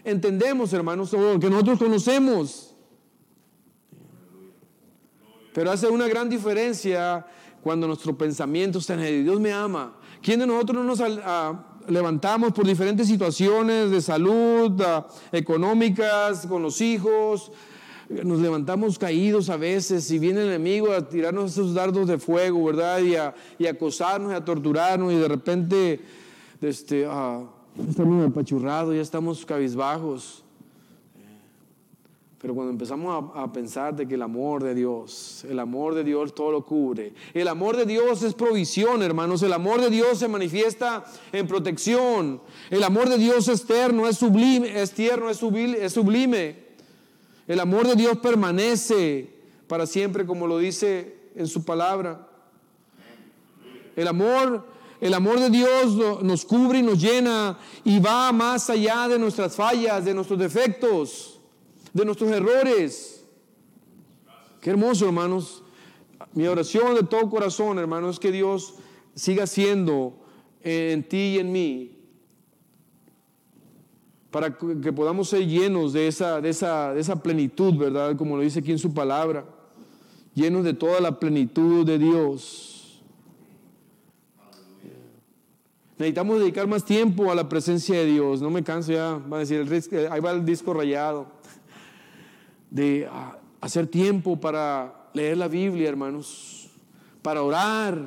entendemos, 0.04 0.74
hermanos, 0.74 1.14
o 1.14 1.34
lo 1.34 1.40
que 1.40 1.52
nosotros 1.52 1.78
conocemos. 1.78 2.75
Pero 5.56 5.72
hace 5.72 5.88
una 5.88 6.06
gran 6.10 6.30
diferencia 6.30 7.26
cuando 7.64 7.88
nuestro 7.88 8.14
pensamiento 8.18 8.80
está 8.80 8.94
en. 8.96 9.24
Dios 9.24 9.40
me 9.40 9.54
ama. 9.54 9.96
¿Quién 10.22 10.42
de 10.42 10.46
nosotros 10.46 10.84
no 10.84 10.84
nos 10.84 11.02
levantamos 11.88 12.52
por 12.52 12.68
diferentes 12.68 13.08
situaciones 13.08 13.90
de 13.90 14.02
salud, 14.02 14.84
económicas, 15.32 16.46
con 16.46 16.62
los 16.62 16.82
hijos? 16.82 17.54
Nos 18.10 18.40
levantamos 18.40 19.00
caídos 19.00 19.50
a 19.50 19.56
veces 19.56 20.12
y 20.12 20.20
viene 20.20 20.42
el 20.42 20.48
enemigo 20.50 20.92
a 20.92 21.08
tirarnos 21.08 21.54
esos 21.54 21.74
dardos 21.74 22.10
de 22.10 22.18
fuego, 22.18 22.66
¿verdad? 22.66 23.00
Y 23.00 23.16
a, 23.16 23.34
y 23.58 23.66
acosarnos 23.66 24.34
y 24.34 24.36
a 24.36 24.44
torturarnos 24.44 25.14
y 25.14 25.16
de 25.16 25.28
repente 25.30 26.02
este, 26.62 27.06
ah, 27.10 27.46
estamos 27.90 28.28
apachurrados, 28.28 28.94
ya 28.94 29.02
estamos 29.02 29.46
cabizbajos. 29.46 30.45
Pero 32.46 32.54
cuando 32.54 32.74
empezamos 32.74 33.32
a, 33.34 33.52
pensar 33.52 33.96
de 33.96 34.08
que 34.08 34.14
el 34.14 34.22
amor 34.22 34.64
de 34.64 34.76
Dios, 34.76 35.44
el 35.50 35.58
amor 35.58 35.96
de 35.96 36.04
Dios 36.04 36.36
todo 36.36 36.52
lo 36.52 36.64
cubre. 36.64 37.12
El 37.34 37.48
amor 37.48 37.76
de 37.76 37.88
Dios 37.88 38.22
es 38.22 38.36
provisión, 38.36 39.02
hermanos. 39.02 39.42
El 39.42 39.52
amor 39.52 39.82
de 39.82 39.90
Dios 39.90 40.20
se 40.20 40.28
manifiesta 40.28 41.04
en 41.32 41.48
protección. 41.48 42.40
El 42.70 42.84
amor 42.84 43.10
de 43.10 43.18
Dios 43.18 43.48
es 43.48 43.66
tierno, 43.66 44.08
es 44.08 44.20
sublime, 44.20 44.80
es 44.80 44.92
tierno, 44.92 45.32
es 45.32 45.38
sublime. 45.38 45.84
Es 45.84 45.94
sublime. 45.94 46.58
El 47.48 47.60
amor 47.60 47.88
de 47.88 47.96
Dios 47.96 48.20
permanece 48.20 49.28
para 49.68 49.88
siempre, 49.88 50.28
como 50.28 50.46
lo 50.46 50.60
dice 50.60 51.18
en 51.36 51.48
su 51.48 51.66
palabra. 51.66 52.28
El 53.96 54.08
amor 54.08 54.68
el 55.02 55.16
amor 55.16 55.40
de 55.40 55.50
Dios 55.50 55.96
nos 56.22 56.46
cubre 56.46 56.78
y 56.80 56.84
nos 56.84 57.02
llena 57.02 57.58
y 57.84 58.00
va 58.00 58.32
más 58.32 58.70
allá 58.70 59.08
de 59.08 59.18
nuestras 59.18 59.56
fallas, 59.56 60.06
de 60.06 60.14
nuestros 60.14 60.38
defectos, 60.38 61.35
de 61.96 62.04
nuestros 62.04 62.30
errores. 62.30 63.26
Qué 64.60 64.70
hermoso, 64.70 65.06
hermanos. 65.06 65.64
Mi 66.34 66.46
oración 66.46 66.94
de 66.94 67.04
todo 67.04 67.30
corazón, 67.30 67.80
hermanos, 67.80 68.16
es 68.16 68.20
que 68.20 68.34
Dios 68.34 68.76
siga 69.16 69.48
siendo 69.48 70.18
en 70.62 71.08
ti 71.08 71.18
y 71.36 71.40
en 71.40 71.52
mí 71.52 71.92
para 74.30 74.58
que 74.58 74.92
podamos 74.92 75.30
ser 75.30 75.48
llenos 75.48 75.94
de 75.94 76.10
esa, 76.10 76.42
de 76.42 76.50
esa, 76.50 76.94
de 76.94 77.00
esa 77.00 77.24
plenitud, 77.24 77.78
¿verdad? 77.78 78.18
Como 78.18 78.36
lo 78.36 78.44
dice 78.44 78.60
aquí 78.60 78.74
en 78.74 78.80
su 78.80 78.94
palabra, 78.94 79.46
llenos 80.34 80.66
de 80.66 80.74
toda 80.74 81.00
la 81.00 81.18
plenitud 81.18 81.86
de 81.86 81.98
Dios. 81.98 83.02
Necesitamos 85.98 86.42
dedicar 86.42 86.68
más 86.68 86.84
tiempo 86.84 87.32
a 87.32 87.36
la 87.36 87.48
presencia 87.48 87.98
de 87.98 88.08
Dios. 88.08 88.42
No 88.42 88.50
me 88.50 88.62
canso 88.62 88.92
ya, 88.92 89.14
va 89.32 89.38
a 89.38 89.40
decir, 89.40 89.60
el, 89.62 90.12
ahí 90.12 90.20
va 90.20 90.32
el 90.32 90.44
disco 90.44 90.74
rayado. 90.74 91.35
De 92.76 93.08
ah, 93.10 93.38
hacer 93.62 93.88
tiempo 93.88 94.40
para 94.40 95.10
leer 95.14 95.38
la 95.38 95.48
Biblia, 95.48 95.88
hermanos. 95.88 96.70
Para 97.22 97.42
orar. 97.42 97.98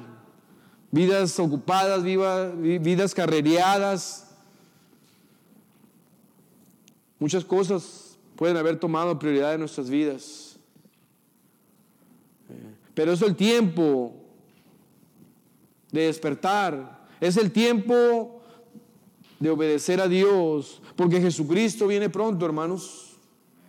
Vidas 0.91 1.39
ocupadas, 1.39 2.03
vidas 2.03 3.15
carrereadas. 3.15 4.29
Muchas 7.19 7.45
cosas 7.45 8.19
pueden 8.37 8.57
haber 8.57 8.79
tomado 8.79 9.19
prioridad 9.19 9.55
en 9.55 9.61
nuestras 9.61 9.91
vidas. 9.91 10.59
Eh, 12.49 12.75
pero 12.95 13.13
es 13.13 13.23
el 13.23 13.35
tiempo 13.35 14.15
de 15.91 16.03
despertar 16.03 16.99
es 17.21 17.37
el 17.37 17.51
tiempo 17.51 18.41
de 19.41 19.51
obedecer 19.51 20.01
a 20.01 20.09
Dios, 20.09 20.81
porque 20.97 21.21
Jesucristo 21.21 21.87
viene 21.87 22.11
pronto, 22.11 22.45
hermanos. 22.45 23.08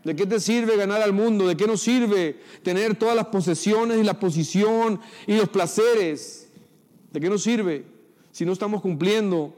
¿De 0.03 0.15
qué 0.15 0.25
te 0.25 0.39
sirve 0.39 0.77
ganar 0.77 1.01
al 1.01 1.13
mundo? 1.13 1.47
¿De 1.47 1.57
qué 1.57 1.67
nos 1.67 1.81
sirve 1.81 2.39
tener 2.63 2.95
todas 2.95 3.15
las 3.15 3.27
posesiones 3.27 3.99
y 3.99 4.03
la 4.03 4.19
posición 4.19 4.99
y 5.27 5.35
los 5.35 5.49
placeres? 5.49 6.49
¿De 7.11 7.19
qué 7.19 7.29
nos 7.29 7.43
sirve 7.43 7.85
si 8.31 8.45
no 8.45 8.53
estamos 8.53 8.81
cumpliendo 8.81 9.53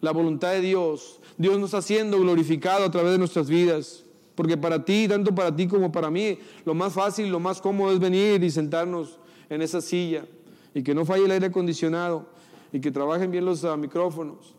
la 0.00 0.10
voluntad 0.10 0.52
de 0.52 0.60
Dios? 0.60 1.20
Dios 1.38 1.58
nos 1.58 1.66
está 1.68 1.78
haciendo 1.78 2.18
glorificado 2.20 2.84
a 2.84 2.90
través 2.90 3.12
de 3.12 3.18
nuestras 3.18 3.48
vidas. 3.48 4.04
Porque 4.34 4.56
para 4.56 4.84
ti, 4.84 5.06
tanto 5.08 5.34
para 5.34 5.54
ti 5.54 5.66
como 5.66 5.92
para 5.92 6.10
mí, 6.10 6.38
lo 6.64 6.74
más 6.74 6.92
fácil, 6.92 7.28
lo 7.28 7.40
más 7.40 7.60
cómodo 7.60 7.92
es 7.92 7.98
venir 7.98 8.42
y 8.42 8.50
sentarnos 8.50 9.18
en 9.48 9.62
esa 9.62 9.80
silla 9.80 10.24
y 10.74 10.82
que 10.82 10.94
no 10.94 11.04
falle 11.04 11.24
el 11.24 11.30
aire 11.30 11.46
acondicionado 11.46 12.26
y 12.72 12.80
que 12.80 12.90
trabajen 12.90 13.30
bien 13.30 13.44
los 13.44 13.64
ah, 13.64 13.76
micrófonos. 13.76 14.54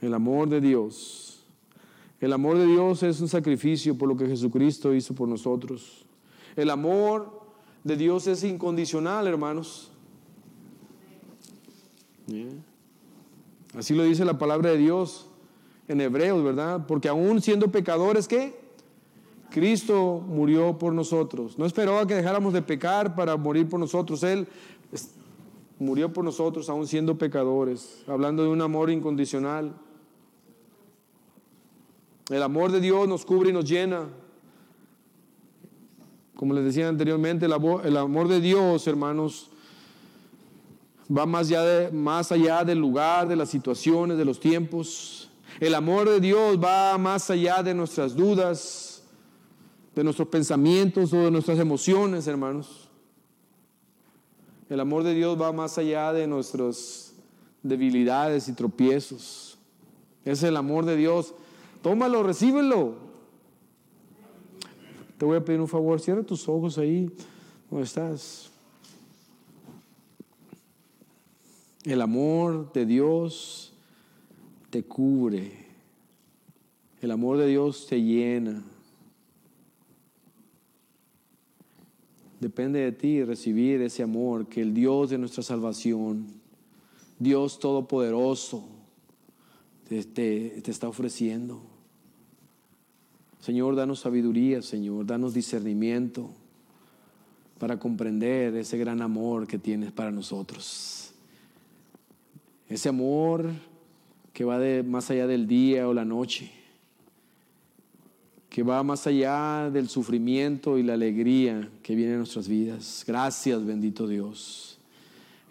El 0.00 0.12
amor 0.12 0.48
de 0.48 0.60
Dios. 0.60 1.23
El 2.24 2.32
amor 2.32 2.56
de 2.56 2.64
Dios 2.64 3.02
es 3.02 3.20
un 3.20 3.28
sacrificio 3.28 3.98
por 3.98 4.08
lo 4.08 4.16
que 4.16 4.26
Jesucristo 4.26 4.94
hizo 4.94 5.14
por 5.14 5.28
nosotros. 5.28 6.06
El 6.56 6.70
amor 6.70 7.42
de 7.82 7.98
Dios 7.98 8.26
es 8.28 8.42
incondicional, 8.44 9.26
hermanos. 9.26 9.92
Así 13.76 13.94
lo 13.94 14.04
dice 14.04 14.24
la 14.24 14.38
palabra 14.38 14.70
de 14.70 14.78
Dios 14.78 15.26
en 15.86 16.00
Hebreos, 16.00 16.42
¿verdad? 16.42 16.86
Porque 16.86 17.10
aún 17.10 17.42
siendo 17.42 17.70
pecadores, 17.70 18.26
¿qué? 18.26 18.58
Cristo 19.50 20.24
murió 20.26 20.78
por 20.78 20.94
nosotros. 20.94 21.58
No 21.58 21.66
esperó 21.66 21.98
a 21.98 22.06
que 22.06 22.14
dejáramos 22.14 22.54
de 22.54 22.62
pecar 22.62 23.14
para 23.14 23.36
morir 23.36 23.68
por 23.68 23.78
nosotros. 23.78 24.22
Él 24.22 24.48
murió 25.78 26.10
por 26.10 26.24
nosotros 26.24 26.70
aún 26.70 26.86
siendo 26.86 27.18
pecadores, 27.18 28.02
hablando 28.06 28.44
de 28.44 28.48
un 28.48 28.62
amor 28.62 28.88
incondicional. 28.88 29.74
El 32.30 32.42
amor 32.42 32.72
de 32.72 32.80
Dios 32.80 33.06
nos 33.06 33.24
cubre 33.24 33.50
y 33.50 33.52
nos 33.52 33.68
llena. 33.68 34.08
Como 36.36 36.54
les 36.54 36.64
decía 36.64 36.88
anteriormente, 36.88 37.46
el 37.46 37.52
amor, 37.52 38.28
de 38.28 38.40
Dios, 38.40 38.86
hermanos, 38.86 39.50
va 41.14 41.26
más 41.26 41.50
allá, 41.50 41.90
más 41.92 42.32
allá 42.32 42.64
del 42.64 42.78
lugar, 42.78 43.28
de 43.28 43.36
las 43.36 43.50
situaciones, 43.50 44.16
de 44.16 44.24
los 44.24 44.40
tiempos. 44.40 45.30
El 45.60 45.74
amor 45.74 46.08
de 46.08 46.20
Dios 46.20 46.58
va 46.62 46.96
más 46.98 47.30
allá 47.30 47.62
de 47.62 47.74
nuestras 47.74 48.16
dudas, 48.16 49.04
de 49.94 50.02
nuestros 50.02 50.28
pensamientos 50.28 51.12
o 51.12 51.18
de 51.18 51.30
nuestras 51.30 51.58
emociones, 51.58 52.26
hermanos. 52.26 52.88
El 54.68 54.80
amor 54.80 55.04
de 55.04 55.14
Dios 55.14 55.40
va 55.40 55.52
más 55.52 55.78
allá 55.78 56.12
de 56.12 56.26
nuestras 56.26 57.12
debilidades 57.62 58.48
y 58.48 58.54
tropiezos. 58.54 59.58
Es 60.24 60.42
el 60.42 60.56
amor 60.56 60.84
de 60.84 60.96
Dios. 60.96 61.34
Tómalo, 61.84 62.22
recíbelo. 62.22 62.94
Te 65.18 65.26
voy 65.26 65.36
a 65.36 65.44
pedir 65.44 65.60
un 65.60 65.68
favor, 65.68 66.00
cierra 66.00 66.22
tus 66.22 66.48
ojos 66.48 66.78
ahí 66.78 67.10
donde 67.70 67.84
estás. 67.84 68.50
El 71.84 72.00
amor 72.00 72.72
de 72.72 72.86
Dios 72.86 73.74
te 74.70 74.82
cubre. 74.82 75.66
El 77.02 77.10
amor 77.10 77.36
de 77.36 77.48
Dios 77.48 77.86
te 77.86 78.00
llena. 78.00 78.64
Depende 82.40 82.78
de 82.78 82.92
ti 82.92 83.22
recibir 83.22 83.82
ese 83.82 84.02
amor 84.02 84.46
que 84.46 84.62
el 84.62 84.72
Dios 84.72 85.10
de 85.10 85.18
nuestra 85.18 85.42
salvación, 85.42 86.28
Dios 87.18 87.58
Todopoderoso, 87.58 88.64
te, 89.86 90.02
te, 90.02 90.70
está 90.70 90.88
ofreciendo. 90.88 91.73
Señor, 93.44 93.76
danos 93.76 94.00
sabiduría, 94.00 94.62
Señor, 94.62 95.04
danos 95.04 95.34
discernimiento 95.34 96.30
para 97.58 97.78
comprender 97.78 98.56
ese 98.56 98.78
gran 98.78 99.02
amor 99.02 99.46
que 99.46 99.58
tienes 99.58 99.92
para 99.92 100.10
nosotros. 100.10 101.12
Ese 102.66 102.88
amor 102.88 103.50
que 104.32 104.46
va 104.46 104.58
de, 104.58 104.82
más 104.82 105.10
allá 105.10 105.26
del 105.26 105.46
día 105.46 105.86
o 105.86 105.92
la 105.92 106.06
noche, 106.06 106.50
que 108.48 108.62
va 108.62 108.82
más 108.82 109.06
allá 109.06 109.68
del 109.70 109.90
sufrimiento 109.90 110.78
y 110.78 110.82
la 110.82 110.94
alegría 110.94 111.68
que 111.82 111.94
viene 111.94 112.12
en 112.12 112.18
nuestras 112.20 112.48
vidas. 112.48 113.04
Gracias, 113.06 113.62
bendito 113.62 114.08
Dios. 114.08 114.78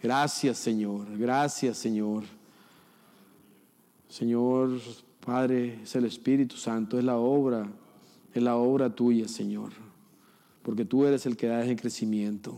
Gracias, 0.01 0.57
Señor. 0.57 1.15
Gracias, 1.15 1.77
Señor. 1.77 2.23
Señor, 4.09 4.79
Padre, 5.23 5.83
es 5.83 5.95
el 5.95 6.05
Espíritu 6.05 6.57
Santo, 6.57 6.97
es 6.97 7.05
la 7.05 7.17
obra, 7.17 7.67
es 8.33 8.41
la 8.41 8.55
obra 8.55 8.89
tuya, 8.89 9.27
Señor, 9.27 9.71
porque 10.63 10.85
tú 10.85 11.05
eres 11.05 11.25
el 11.25 11.37
que 11.37 11.47
da 11.47 11.63
ese 11.63 11.75
crecimiento. 11.75 12.55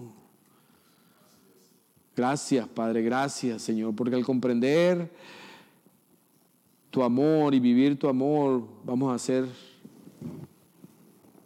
Gracias, 2.16 2.68
Padre, 2.70 3.02
gracias, 3.02 3.62
Señor, 3.62 3.94
porque 3.94 4.16
al 4.16 4.24
comprender 4.24 5.12
tu 6.90 7.04
amor 7.04 7.54
y 7.54 7.60
vivir 7.60 8.00
tu 8.00 8.08
amor, 8.08 8.66
vamos 8.86 9.14
a 9.14 9.20
ser 9.20 9.46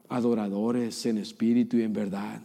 adoradores 0.08 1.06
en 1.08 1.18
espíritu 1.18 1.78
y 1.78 1.82
en 1.82 1.94
verdad. 1.94 2.42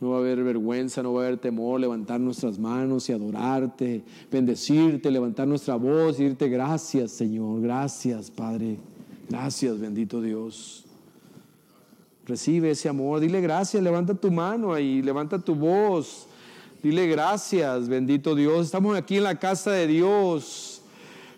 No 0.00 0.10
va 0.10 0.16
a 0.16 0.20
haber 0.20 0.44
vergüenza, 0.44 1.02
no 1.02 1.14
va 1.14 1.22
a 1.22 1.26
haber 1.26 1.38
temor, 1.38 1.80
levantar 1.80 2.20
nuestras 2.20 2.58
manos 2.58 3.08
y 3.08 3.12
adorarte, 3.12 4.04
bendecirte, 4.30 5.10
levantar 5.10 5.48
nuestra 5.48 5.76
voz 5.76 6.20
y 6.20 6.24
decirte 6.24 6.48
gracias, 6.48 7.10
Señor, 7.10 7.60
gracias, 7.60 8.30
Padre, 8.30 8.78
gracias, 9.28 9.78
bendito 9.78 10.20
Dios. 10.20 10.84
Recibe 12.26 12.70
ese 12.70 12.88
amor, 12.88 13.20
dile 13.20 13.40
gracias, 13.40 13.82
levanta 13.82 14.14
tu 14.14 14.30
mano 14.30 14.72
ahí, 14.72 15.02
levanta 15.02 15.38
tu 15.38 15.54
voz, 15.54 16.26
dile 16.82 17.06
gracias, 17.06 17.88
bendito 17.88 18.34
Dios. 18.34 18.66
Estamos 18.66 18.96
aquí 18.96 19.18
en 19.18 19.24
la 19.24 19.38
casa 19.38 19.72
de 19.72 19.86
Dios. 19.86 20.82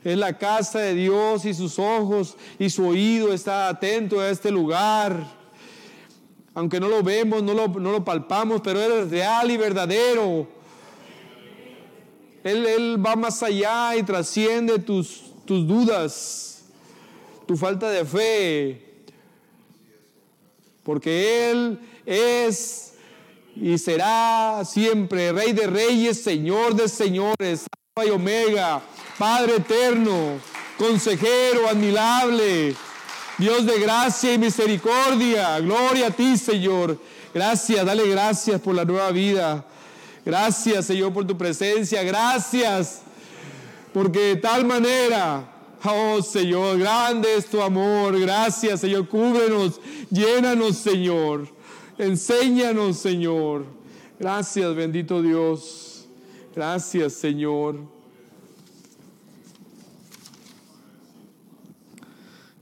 Es 0.04 0.16
la 0.16 0.38
casa 0.38 0.78
de 0.78 0.94
Dios 0.94 1.44
y 1.44 1.54
sus 1.54 1.80
ojos 1.80 2.36
y 2.58 2.70
su 2.70 2.86
oído 2.86 3.32
está 3.32 3.68
atento 3.68 4.20
a 4.20 4.30
este 4.30 4.52
lugar 4.52 5.36
aunque 6.56 6.80
no 6.80 6.88
lo 6.88 7.02
vemos, 7.02 7.42
no 7.42 7.52
lo, 7.52 8.02
palpamos, 8.02 8.62
pero 8.64 8.80
Él 8.80 8.90
es 8.92 9.10
real 9.10 9.50
y 9.50 9.58
verdadero. 9.58 10.48
Él, 12.42 12.96
va 13.04 13.14
más 13.14 13.42
allá 13.42 13.94
y 13.94 14.02
trasciende 14.02 14.78
tus, 14.78 15.34
tus 15.44 15.68
dudas, 15.68 16.55
tu 17.46 17.56
falta 17.56 17.90
de 17.90 18.04
fe, 18.04 18.82
porque 20.82 21.50
Él 21.50 21.78
es 22.04 22.94
y 23.56 23.78
será 23.78 24.62
siempre 24.64 25.32
Rey 25.32 25.52
de 25.52 25.66
Reyes, 25.66 26.22
Señor 26.22 26.74
de 26.74 26.88
Señores, 26.88 27.66
Alfa 27.96 28.08
y 28.08 28.10
Omega, 28.10 28.82
Padre 29.18 29.56
eterno, 29.56 30.38
consejero 30.76 31.68
admirable 31.68 32.76
Dios 33.38 33.66
de 33.66 33.78
gracia 33.78 34.32
y 34.32 34.38
misericordia. 34.38 35.60
Gloria 35.60 36.06
a 36.06 36.10
ti, 36.10 36.38
Señor. 36.38 36.98
Gracias, 37.34 37.84
dale 37.84 38.08
gracias 38.08 38.58
por 38.62 38.74
la 38.74 38.84
nueva 38.84 39.10
vida. 39.10 39.62
Gracias, 40.24 40.86
Señor, 40.86 41.12
por 41.12 41.26
tu 41.26 41.36
presencia. 41.36 42.02
Gracias, 42.02 43.02
porque 43.92 44.20
de 44.20 44.36
tal 44.36 44.64
manera, 44.64 45.44
oh 45.84 46.22
Señor, 46.22 46.78
grande 46.78 47.36
es 47.36 47.46
tu 47.46 47.60
amor. 47.60 48.18
Gracias, 48.18 48.80
Señor. 48.80 49.08
Cúbrenos, 49.08 49.80
llénanos, 50.10 50.76
Señor. 50.76 51.48
Enséñanos, 51.98 52.98
Señor. 52.98 53.64
Gracias, 54.18 54.74
bendito 54.74 55.22
Dios. 55.22 56.06
Gracias, 56.54 57.12
Señor. 57.14 57.76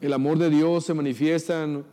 El 0.01 0.13
amor 0.13 0.37
de 0.39 0.51
Dios 0.51 0.85
se 0.85 0.93
manifiesta 0.93 1.65
en, 1.65 1.85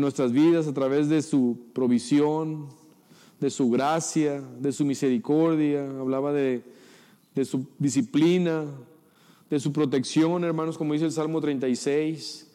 nuestras 0.00 0.32
vidas 0.32 0.66
a 0.66 0.72
través 0.72 1.08
de 1.08 1.20
su 1.20 1.58
provisión, 1.74 2.68
de 3.40 3.50
su 3.50 3.68
gracia, 3.68 4.40
de 4.58 4.72
su 4.72 4.84
misericordia. 4.84 5.84
Hablaba 6.00 6.32
de, 6.32 6.62
de 7.34 7.44
su 7.44 7.66
disciplina, 7.78 8.64
de 9.52 9.60
su 9.60 9.70
protección, 9.70 10.44
hermanos, 10.44 10.78
como 10.78 10.94
dice 10.94 11.04
el 11.04 11.12
Salmo 11.12 11.38
36. 11.42 12.50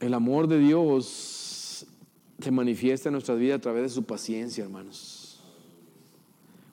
El 0.00 0.14
amor 0.14 0.48
de 0.48 0.58
Dios 0.58 1.86
se 2.40 2.50
manifiesta 2.50 3.10
en 3.10 3.12
nuestras 3.12 3.38
vidas 3.38 3.58
a 3.58 3.60
través 3.60 3.82
de 3.82 3.88
su 3.90 4.04
paciencia, 4.04 4.64
hermanos. 4.64 5.44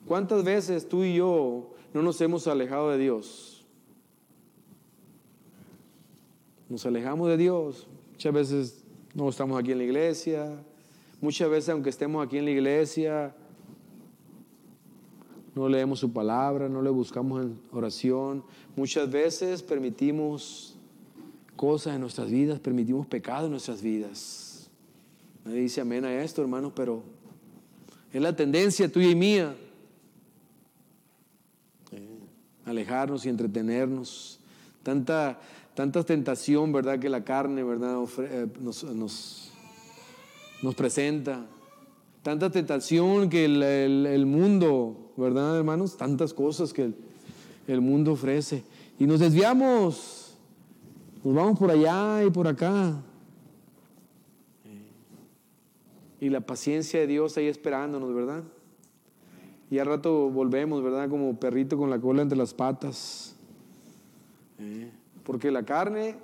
¿Cuántas 0.06 0.44
veces 0.44 0.88
tú 0.88 1.04
y 1.04 1.16
yo 1.16 1.74
no 1.92 2.00
nos 2.00 2.18
hemos 2.22 2.46
alejado 2.46 2.90
de 2.90 2.98
Dios? 2.98 3.52
nos 6.70 6.86
alejamos 6.86 7.28
de 7.28 7.36
Dios. 7.36 7.86
Muchas 8.12 8.32
veces 8.32 8.84
no 9.14 9.28
estamos 9.28 9.60
aquí 9.60 9.72
en 9.72 9.78
la 9.78 9.84
iglesia. 9.84 10.64
Muchas 11.20 11.50
veces, 11.50 11.68
aunque 11.68 11.90
estemos 11.90 12.26
aquí 12.26 12.38
en 12.38 12.46
la 12.46 12.50
iglesia, 12.50 13.36
no 15.56 15.68
leemos 15.68 15.98
su 15.98 16.12
palabra, 16.12 16.68
no 16.68 16.82
le 16.82 16.90
buscamos 16.90 17.42
en 17.42 17.58
oración. 17.72 18.44
Muchas 18.76 19.10
veces 19.10 19.62
permitimos 19.62 20.76
cosas 21.56 21.94
en 21.94 22.02
nuestras 22.02 22.30
vidas, 22.30 22.60
permitimos 22.60 23.06
pecado 23.06 23.46
en 23.46 23.52
nuestras 23.52 23.80
vidas. 23.80 24.68
Nadie 25.44 25.60
dice 25.60 25.80
amén 25.80 26.04
a 26.04 26.22
esto, 26.22 26.42
hermano, 26.42 26.72
pero 26.74 27.02
es 28.12 28.20
la 28.20 28.36
tendencia 28.36 28.90
tuya 28.90 29.10
y 29.10 29.14
mía. 29.14 29.56
Alejarnos 32.66 33.24
y 33.24 33.28
entretenernos. 33.28 34.40
Tanta, 34.82 35.40
tanta 35.74 36.02
tentación, 36.02 36.72
¿verdad? 36.72 36.98
Que 36.98 37.08
la 37.08 37.24
carne, 37.24 37.62
¿verdad? 37.62 37.96
Eh, 38.18 38.46
nos, 38.60 38.84
nos, 38.84 40.74
presenta. 40.74 41.46
Tanta 42.22 42.50
tentación 42.50 43.30
que 43.30 43.44
el, 43.44 44.26
mundo, 44.26 45.05
¿verdad, 45.16 45.56
hermanos? 45.56 45.96
Tantas 45.96 46.32
cosas 46.32 46.72
que 46.72 46.92
el, 47.66 47.80
mundo 47.80 48.12
ofrece. 48.12 48.64
Y 48.98 49.06
nos 49.06 49.20
desviamos. 49.20 50.36
Nos 51.24 51.34
vamos 51.34 51.58
por 51.58 51.70
allá 51.70 52.24
y 52.24 52.30
por 52.30 52.46
acá. 52.46 53.02
Y 56.20 56.30
la 56.30 56.40
paciencia 56.40 57.00
de 57.00 57.06
Dios 57.06 57.36
ahí 57.36 57.46
esperándonos, 57.46 58.14
¿verdad? 58.14 58.42
Y 59.70 59.78
al 59.78 59.86
rato 59.86 60.30
volvemos, 60.30 60.82
¿verdad? 60.82 61.08
Como 61.08 61.38
perrito 61.38 61.76
con 61.76 61.90
la 61.90 62.00
cola 62.00 62.22
entre 62.22 62.38
las 62.38 62.54
patas. 62.54 63.34
Porque 65.24 65.50
la 65.50 65.64
carne, 65.64 66.14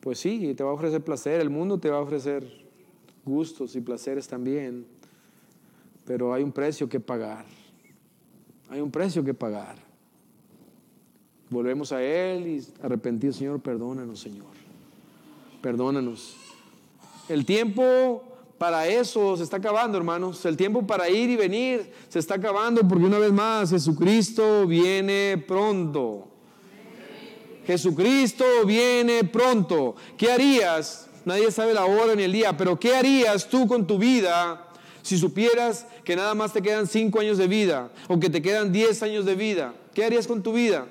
pues 0.00 0.20
sí, 0.20 0.54
te 0.54 0.62
va 0.62 0.70
a 0.70 0.74
ofrecer 0.74 1.02
placer, 1.02 1.40
el 1.40 1.50
mundo 1.50 1.78
te 1.78 1.90
va 1.90 1.98
a 1.98 2.00
ofrecer 2.00 2.66
gustos 3.26 3.74
y 3.74 3.80
placeres 3.80 4.28
también, 4.28 4.86
pero 6.04 6.32
hay 6.32 6.44
un 6.44 6.52
precio 6.52 6.88
que 6.88 7.00
pagar, 7.00 7.44
hay 8.70 8.80
un 8.80 8.90
precio 8.90 9.24
que 9.24 9.34
pagar. 9.34 9.76
Volvemos 11.48 11.92
a 11.92 12.02
Él 12.02 12.46
y 12.46 12.66
arrepentido, 12.82 13.32
Señor, 13.32 13.60
perdónanos, 13.60 14.20
Señor, 14.20 14.48
perdónanos. 15.62 16.36
El 17.28 17.44
tiempo 17.44 18.22
para 18.58 18.88
eso 18.88 19.36
se 19.36 19.42
está 19.42 19.58
acabando, 19.58 19.98
hermanos. 19.98 20.44
El 20.44 20.56
tiempo 20.56 20.86
para 20.86 21.08
ir 21.08 21.30
y 21.30 21.36
venir 21.36 21.92
se 22.08 22.18
está 22.18 22.34
acabando 22.34 22.86
porque 22.86 23.04
una 23.04 23.18
vez 23.18 23.32
más 23.32 23.70
Jesucristo 23.70 24.66
viene 24.66 25.42
pronto. 25.46 26.28
Jesucristo 27.66 28.44
viene 28.64 29.24
pronto. 29.24 29.96
¿Qué 30.16 30.30
harías? 30.30 31.08
Nadie 31.24 31.50
sabe 31.50 31.74
la 31.74 31.84
hora 31.84 32.14
ni 32.14 32.22
el 32.22 32.32
día, 32.32 32.56
pero 32.56 32.78
¿qué 32.78 32.94
harías 32.94 33.48
tú 33.48 33.66
con 33.66 33.86
tu 33.86 33.98
vida 33.98 34.65
Si 35.06 35.16
supieras 35.18 35.86
que 36.02 36.16
nada 36.16 36.34
más 36.34 36.52
te 36.52 36.60
quedan 36.60 36.88
cinco 36.88 37.20
años 37.20 37.38
de 37.38 37.46
vida 37.46 37.92
o 38.08 38.18
que 38.18 38.28
te 38.28 38.42
quedan 38.42 38.72
diez 38.72 39.04
años 39.04 39.24
de 39.24 39.36
vida, 39.36 39.72
¿qué 39.94 40.04
harías 40.04 40.26
con 40.26 40.42
tu 40.42 40.52
vida? 40.52 40.88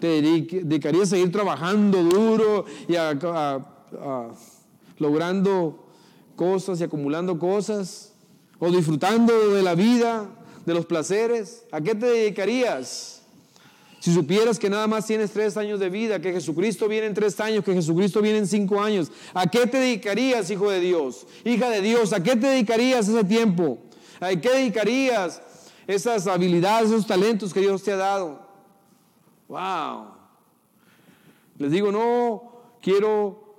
¿Te 0.00 0.22
dedicarías 0.22 1.08
a 1.08 1.16
seguir 1.16 1.30
trabajando 1.30 2.02
duro 2.02 2.64
y 2.88 2.94
logrando 4.96 5.86
cosas 6.34 6.80
y 6.80 6.84
acumulando 6.84 7.38
cosas? 7.38 8.14
¿O 8.58 8.70
disfrutando 8.70 9.50
de 9.50 9.62
la 9.62 9.74
vida, 9.74 10.30
de 10.64 10.72
los 10.72 10.86
placeres? 10.86 11.66
¿A 11.70 11.82
qué 11.82 11.94
te 11.94 12.06
dedicarías? 12.06 13.17
Si 14.00 14.14
supieras 14.14 14.58
que 14.58 14.70
nada 14.70 14.86
más 14.86 15.06
tienes 15.06 15.32
tres 15.32 15.56
años 15.56 15.80
de 15.80 15.90
vida, 15.90 16.20
que 16.20 16.32
Jesucristo 16.32 16.86
viene 16.86 17.08
en 17.08 17.14
tres 17.14 17.38
años, 17.40 17.64
que 17.64 17.74
Jesucristo 17.74 18.22
viene 18.22 18.38
en 18.38 18.46
cinco 18.46 18.80
años, 18.80 19.10
¿a 19.34 19.46
qué 19.46 19.66
te 19.66 19.78
dedicarías, 19.78 20.50
hijo 20.50 20.70
de 20.70 20.80
Dios? 20.80 21.26
Hija 21.44 21.68
de 21.68 21.80
Dios, 21.80 22.12
¿a 22.12 22.22
qué 22.22 22.36
te 22.36 22.46
dedicarías 22.46 23.08
ese 23.08 23.24
tiempo? 23.24 23.78
¿A 24.20 24.28
qué 24.36 24.50
dedicarías 24.50 25.42
esas 25.86 26.26
habilidades, 26.26 26.90
esos 26.90 27.06
talentos 27.06 27.52
que 27.52 27.60
Dios 27.60 27.82
te 27.82 27.92
ha 27.92 27.96
dado? 27.96 28.40
¡Wow! 29.48 30.06
Les 31.58 31.72
digo, 31.72 31.90
no 31.90 32.52
quiero 32.80 33.56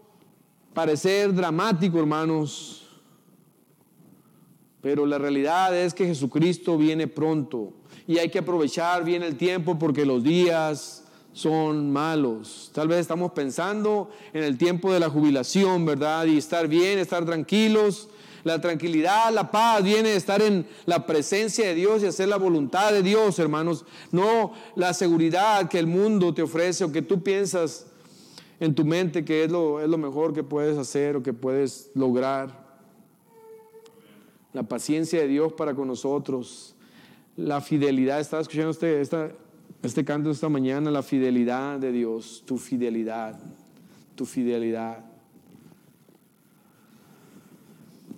parecer 0.73 1.33
dramático, 1.33 1.99
hermanos, 1.99 2.88
pero 4.81 5.05
la 5.05 5.17
realidad 5.17 5.75
es 5.77 5.93
que 5.93 6.05
Jesucristo 6.05 6.77
viene 6.77 7.07
pronto 7.07 7.73
y 8.07 8.17
hay 8.17 8.29
que 8.29 8.39
aprovechar 8.39 9.03
bien 9.03 9.23
el 9.23 9.35
tiempo 9.35 9.77
porque 9.77 10.05
los 10.05 10.23
días 10.23 11.03
son 11.33 11.91
malos. 11.91 12.71
Tal 12.73 12.87
vez 12.87 12.99
estamos 12.99 13.33
pensando 13.33 14.09
en 14.33 14.43
el 14.43 14.57
tiempo 14.57 14.91
de 14.91 14.99
la 14.99 15.09
jubilación, 15.09 15.85
¿verdad? 15.85 16.25
Y 16.25 16.37
estar 16.37 16.67
bien, 16.67 16.99
estar 16.99 17.25
tranquilos. 17.25 18.09
La 18.43 18.61
tranquilidad, 18.61 19.33
la 19.33 19.51
paz 19.51 19.83
viene 19.83 20.09
de 20.09 20.15
estar 20.15 20.41
en 20.41 20.65
la 20.85 21.05
presencia 21.05 21.67
de 21.67 21.75
Dios 21.75 22.01
y 22.01 22.05
hacer 22.05 22.29
la 22.29 22.37
voluntad 22.37 22.93
de 22.93 23.03
Dios, 23.03 23.37
hermanos. 23.37 23.85
No 24.11 24.53
la 24.75 24.93
seguridad 24.93 25.69
que 25.69 25.77
el 25.77 25.87
mundo 25.87 26.33
te 26.33 26.41
ofrece 26.41 26.85
o 26.85 26.91
que 26.91 27.01
tú 27.01 27.21
piensas 27.21 27.85
en 28.59 28.75
tu 28.75 28.85
mente 28.85 29.23
que 29.23 29.43
es 29.43 29.51
lo, 29.51 29.81
es 29.81 29.89
lo 29.89 29.97
mejor 29.97 30.33
que 30.33 30.43
puedes 30.43 30.77
hacer 30.77 31.17
o 31.17 31.23
que 31.23 31.33
puedes 31.33 31.91
lograr. 31.95 32.58
La 34.53 34.63
paciencia 34.63 35.21
de 35.21 35.27
Dios 35.27 35.53
para 35.53 35.75
con 35.75 35.87
nosotros 35.87 36.75
la 37.39 37.61
fidelidad, 37.61 38.19
estaba 38.19 38.41
escuchando 38.41 38.71
este, 38.71 39.01
este 39.81 40.05
canto 40.05 40.29
esta 40.29 40.49
mañana, 40.49 40.91
la 40.91 41.03
fidelidad 41.03 41.79
de 41.79 41.91
Dios, 41.91 42.43
tu 42.45 42.57
fidelidad, 42.57 43.39
tu 44.15 44.25
fidelidad. 44.25 45.05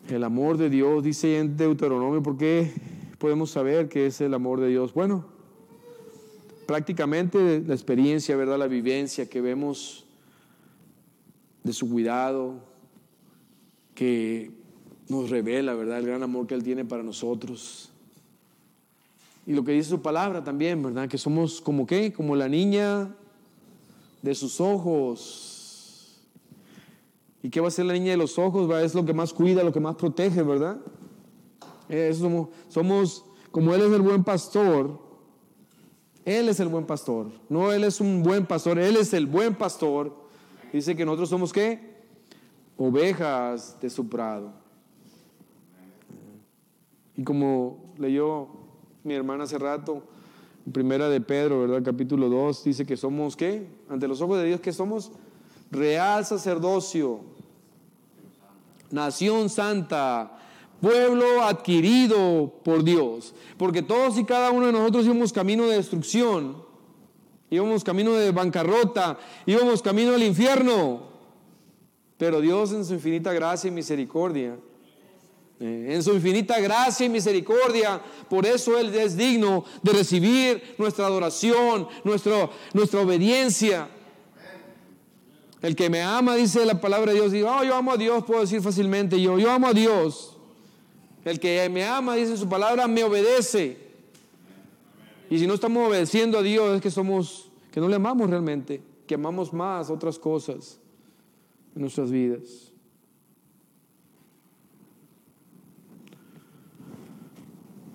El 0.10 0.24
amor 0.24 0.58
de 0.58 0.70
Dios, 0.70 1.04
dice 1.04 1.38
en 1.38 1.56
Deuteronomio, 1.56 2.24
¿por 2.24 2.38
qué 2.38 2.74
podemos 3.20 3.52
saber 3.52 3.88
que 3.90 4.08
es 4.08 4.20
el 4.22 4.34
amor 4.34 4.60
de 4.60 4.70
Dios? 4.70 4.94
Bueno, 4.94 5.26
prácticamente 6.66 7.62
la 7.66 7.76
experiencia, 7.76 8.36
¿verdad? 8.36 8.58
La 8.58 8.68
vivencia 8.68 9.30
que 9.30 9.40
vemos 9.40 10.06
de 11.64 11.74
su 11.74 11.90
cuidado, 11.90 12.56
que 13.94 14.61
nos 15.12 15.30
revela, 15.30 15.74
¿verdad? 15.74 16.00
El 16.00 16.08
gran 16.08 16.24
amor 16.24 16.48
que 16.48 16.56
Él 16.56 16.64
tiene 16.64 16.86
para 16.86 17.04
nosotros. 17.04 17.90
Y 19.46 19.54
lo 19.54 19.64
que 19.64 19.74
dice 19.74 19.90
su 19.90 20.02
palabra 20.02 20.44
también, 20.44 20.82
¿verdad? 20.82 21.10
Que 21.10 21.18
somos 21.18 21.60
como 21.60 21.86
qué? 21.86 22.14
Como 22.14 22.36
la 22.36 22.48
niña 22.48 23.14
de 24.22 24.34
sus 24.34 24.62
ojos. 24.62 26.22
¿Y 27.44 27.50
qué 27.50 27.60
va 27.60 27.68
a 27.68 27.72
ser 27.72 27.86
la 27.86 27.94
niña 27.94 28.12
de 28.12 28.18
los 28.18 28.40
ojos? 28.40 28.72
Es 28.82 28.96
lo 28.96 29.06
que 29.06 29.14
más 29.14 29.34
cuida, 29.34 29.64
lo 29.64 29.74
que 29.74 29.80
más 29.80 29.96
protege, 29.96 30.42
¿verdad? 30.44 30.78
somos, 32.18 32.48
somos, 32.70 33.26
como 33.52 33.74
Él 33.76 33.82
es 33.82 33.92
el 33.92 34.02
buen 34.02 34.24
pastor, 34.24 34.98
Él 36.24 36.48
es 36.48 36.60
el 36.62 36.70
buen 36.70 36.86
pastor. 36.86 37.32
No 37.50 37.74
Él 37.74 37.84
es 37.84 38.00
un 38.00 38.24
buen 38.24 38.46
pastor, 38.46 38.80
Él 38.80 38.96
es 38.96 39.14
el 39.14 39.26
buen 39.26 39.56
pastor. 39.56 40.16
Dice 40.72 40.96
que 40.96 41.04
nosotros 41.04 41.30
somos 41.30 41.52
qué? 41.52 41.92
Ovejas 42.78 43.78
de 43.82 43.90
su 43.90 44.08
prado. 44.08 44.61
Y 47.16 47.24
como 47.24 47.94
leyó 47.98 48.48
mi 49.04 49.14
hermana 49.14 49.44
hace 49.44 49.58
rato, 49.58 50.04
primera 50.72 51.10
de 51.10 51.22
Pedro, 51.22 51.62
¿verdad? 51.62 51.84
Capítulo 51.84 52.30
2, 52.30 52.64
dice 52.64 52.86
que 52.86 52.98
somos, 52.98 53.36
¿qué? 53.36 53.68
Ante 53.90 54.08
los 54.08 54.22
ojos 54.22 54.38
de 54.40 54.46
Dios, 54.46 54.62
que 54.62 54.74
somos? 54.74 55.12
Real 55.72 56.26
sacerdocio, 56.26 57.22
nación 58.92 59.50
santa, 59.50 60.38
pueblo 60.82 61.44
adquirido 61.44 62.54
por 62.64 62.84
Dios. 62.84 63.34
Porque 63.58 63.82
todos 63.82 64.18
y 64.18 64.26
cada 64.26 64.52
uno 64.52 64.68
de 64.68 64.72
nosotros 64.74 65.06
íbamos 65.06 65.32
camino 65.32 65.68
de 65.68 65.78
destrucción, 65.78 66.58
íbamos 67.50 67.84
camino 67.84 68.14
de 68.14 68.32
bancarrota, 68.32 69.18
íbamos 69.46 69.82
camino 69.82 70.14
al 70.14 70.24
infierno. 70.24 71.12
Pero 72.18 72.42
Dios 72.42 72.72
en 72.74 72.86
su 72.86 72.94
infinita 72.94 73.34
gracia 73.34 73.68
y 73.70 73.72
misericordia, 73.72 74.58
en 75.62 76.02
su 76.02 76.14
infinita 76.14 76.60
gracia 76.60 77.06
y 77.06 77.10
misericordia. 77.10 78.02
Por 78.30 78.46
eso 78.46 78.78
Él 78.78 78.94
es 78.96 79.16
digno 79.16 79.64
de 79.84 79.94
recibir 79.94 80.76
nuestra 80.78 81.06
adoración, 81.06 81.88
nuestra 82.04 83.00
obediencia. 83.00 83.88
El 85.62 85.76
que 85.76 85.92
me 85.92 86.02
ama, 86.02 86.36
dice 86.36 86.66
la 86.66 86.82
palabra 86.82 87.12
de 87.12 87.20
Dios, 87.20 87.32
digo, 87.32 87.52
oh, 87.52 87.64
yo 87.64 87.76
amo 87.76 87.92
a 87.92 87.98
Dios, 87.98 88.24
puedo 88.26 88.42
decir 88.42 88.62
fácilmente 88.62 89.22
yo, 89.22 89.38
yo 89.38 89.52
amo 89.52 89.68
a 89.68 89.74
Dios. 89.74 90.36
El 91.24 91.40
que 91.40 91.70
me 91.70 91.86
ama, 91.86 92.16
dice 92.16 92.36
su 92.36 92.50
palabra, 92.50 92.88
me 92.88 93.04
obedece. 93.04 93.78
Y 95.30 95.38
si 95.38 95.46
no 95.46 95.54
estamos 95.54 95.88
obedeciendo 95.88 96.40
a 96.40 96.42
Dios, 96.42 96.76
es 96.76 96.82
que 96.82 96.90
somos, 96.90 97.52
que 97.72 97.80
no 97.80 97.88
le 97.88 97.96
amamos 97.96 98.28
realmente, 98.28 98.82
que 99.06 99.14
amamos 99.14 99.54
más 99.54 99.92
otras 99.92 100.18
cosas 100.18 100.80
en 101.76 101.84
nuestras 101.84 102.10
vidas. 102.10 102.71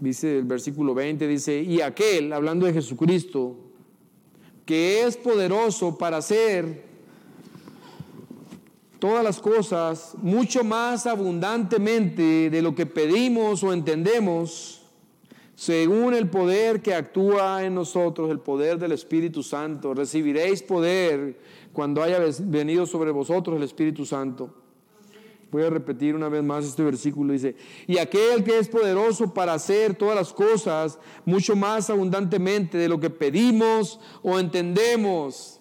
Dice 0.00 0.38
el 0.38 0.44
versículo 0.44 0.94
20, 0.94 1.26
dice, 1.26 1.60
y 1.62 1.80
aquel, 1.80 2.32
hablando 2.32 2.66
de 2.66 2.72
Jesucristo, 2.72 3.56
que 4.64 5.04
es 5.04 5.16
poderoso 5.16 5.96
para 5.96 6.18
hacer 6.18 6.84
todas 8.98 9.22
las 9.22 9.40
cosas 9.40 10.14
mucho 10.20 10.64
más 10.64 11.06
abundantemente 11.06 12.50
de 12.50 12.62
lo 12.62 12.74
que 12.74 12.86
pedimos 12.86 13.62
o 13.62 13.72
entendemos, 13.72 14.82
según 15.54 16.12
el 16.14 16.28
poder 16.28 16.82
que 16.82 16.94
actúa 16.94 17.64
en 17.64 17.74
nosotros, 17.74 18.30
el 18.30 18.40
poder 18.40 18.78
del 18.78 18.92
Espíritu 18.92 19.42
Santo. 19.42 19.94
Recibiréis 19.94 20.62
poder 20.62 21.38
cuando 21.72 22.02
haya 22.02 22.20
venido 22.40 22.84
sobre 22.84 23.10
vosotros 23.10 23.56
el 23.56 23.62
Espíritu 23.62 24.04
Santo. 24.04 24.65
Voy 25.50 25.62
a 25.62 25.70
repetir 25.70 26.14
una 26.14 26.28
vez 26.28 26.42
más 26.42 26.64
este 26.64 26.82
versículo. 26.82 27.32
Dice, 27.32 27.54
y 27.86 27.98
aquel 27.98 28.42
que 28.42 28.58
es 28.58 28.68
poderoso 28.68 29.32
para 29.32 29.54
hacer 29.54 29.94
todas 29.94 30.16
las 30.16 30.32
cosas 30.32 30.98
mucho 31.24 31.54
más 31.54 31.88
abundantemente 31.88 32.76
de 32.78 32.88
lo 32.88 32.98
que 32.98 33.10
pedimos 33.10 34.00
o 34.22 34.38
entendemos. 34.38 35.60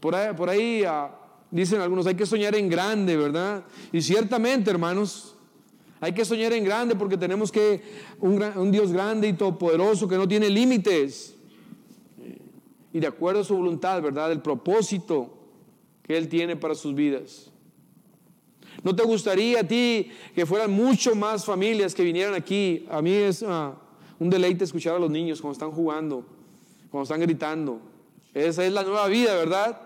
Por 0.00 0.14
ahí, 0.14 0.84
ah, 0.84 1.16
dicen 1.50 1.80
algunos, 1.80 2.06
hay 2.06 2.14
que 2.14 2.26
soñar 2.26 2.54
en 2.54 2.68
grande, 2.68 3.16
¿verdad? 3.16 3.64
Y 3.92 4.00
ciertamente, 4.00 4.70
hermanos, 4.70 5.36
hay 6.00 6.12
que 6.12 6.24
soñar 6.24 6.52
en 6.52 6.64
grande 6.64 6.94
porque 6.94 7.16
tenemos 7.16 7.50
que 7.50 7.82
un, 8.20 8.42
un 8.42 8.70
Dios 8.70 8.92
grande 8.92 9.28
y 9.28 9.32
todopoderoso 9.32 10.08
que 10.08 10.16
no 10.16 10.26
tiene 10.28 10.50
límites. 10.50 11.36
Y 12.92 13.00
de 13.00 13.06
acuerdo 13.06 13.40
a 13.40 13.44
su 13.44 13.56
voluntad, 13.56 14.00
¿verdad? 14.02 14.32
El 14.32 14.40
propósito 14.40 15.38
que 16.02 16.16
Él 16.16 16.28
tiene 16.28 16.56
para 16.56 16.74
sus 16.74 16.94
vidas. 16.94 17.52
¿No 18.82 18.94
te 18.94 19.02
gustaría 19.02 19.60
a 19.60 19.64
ti 19.64 20.10
que 20.34 20.46
fueran 20.46 20.70
mucho 20.70 21.14
más 21.14 21.44
familias 21.44 21.94
que 21.94 22.04
vinieran 22.04 22.34
aquí? 22.34 22.86
A 22.90 23.02
mí 23.02 23.12
es 23.12 23.42
ah, 23.42 23.74
un 24.18 24.30
deleite 24.30 24.64
escuchar 24.64 24.96
a 24.96 24.98
los 24.98 25.10
niños 25.10 25.40
cuando 25.40 25.52
están 25.52 25.70
jugando, 25.70 26.24
cuando 26.90 27.02
están 27.02 27.20
gritando. 27.20 27.80
Esa 28.34 28.64
es 28.64 28.72
la 28.72 28.82
nueva 28.82 29.08
vida, 29.08 29.34
¿verdad? 29.34 29.80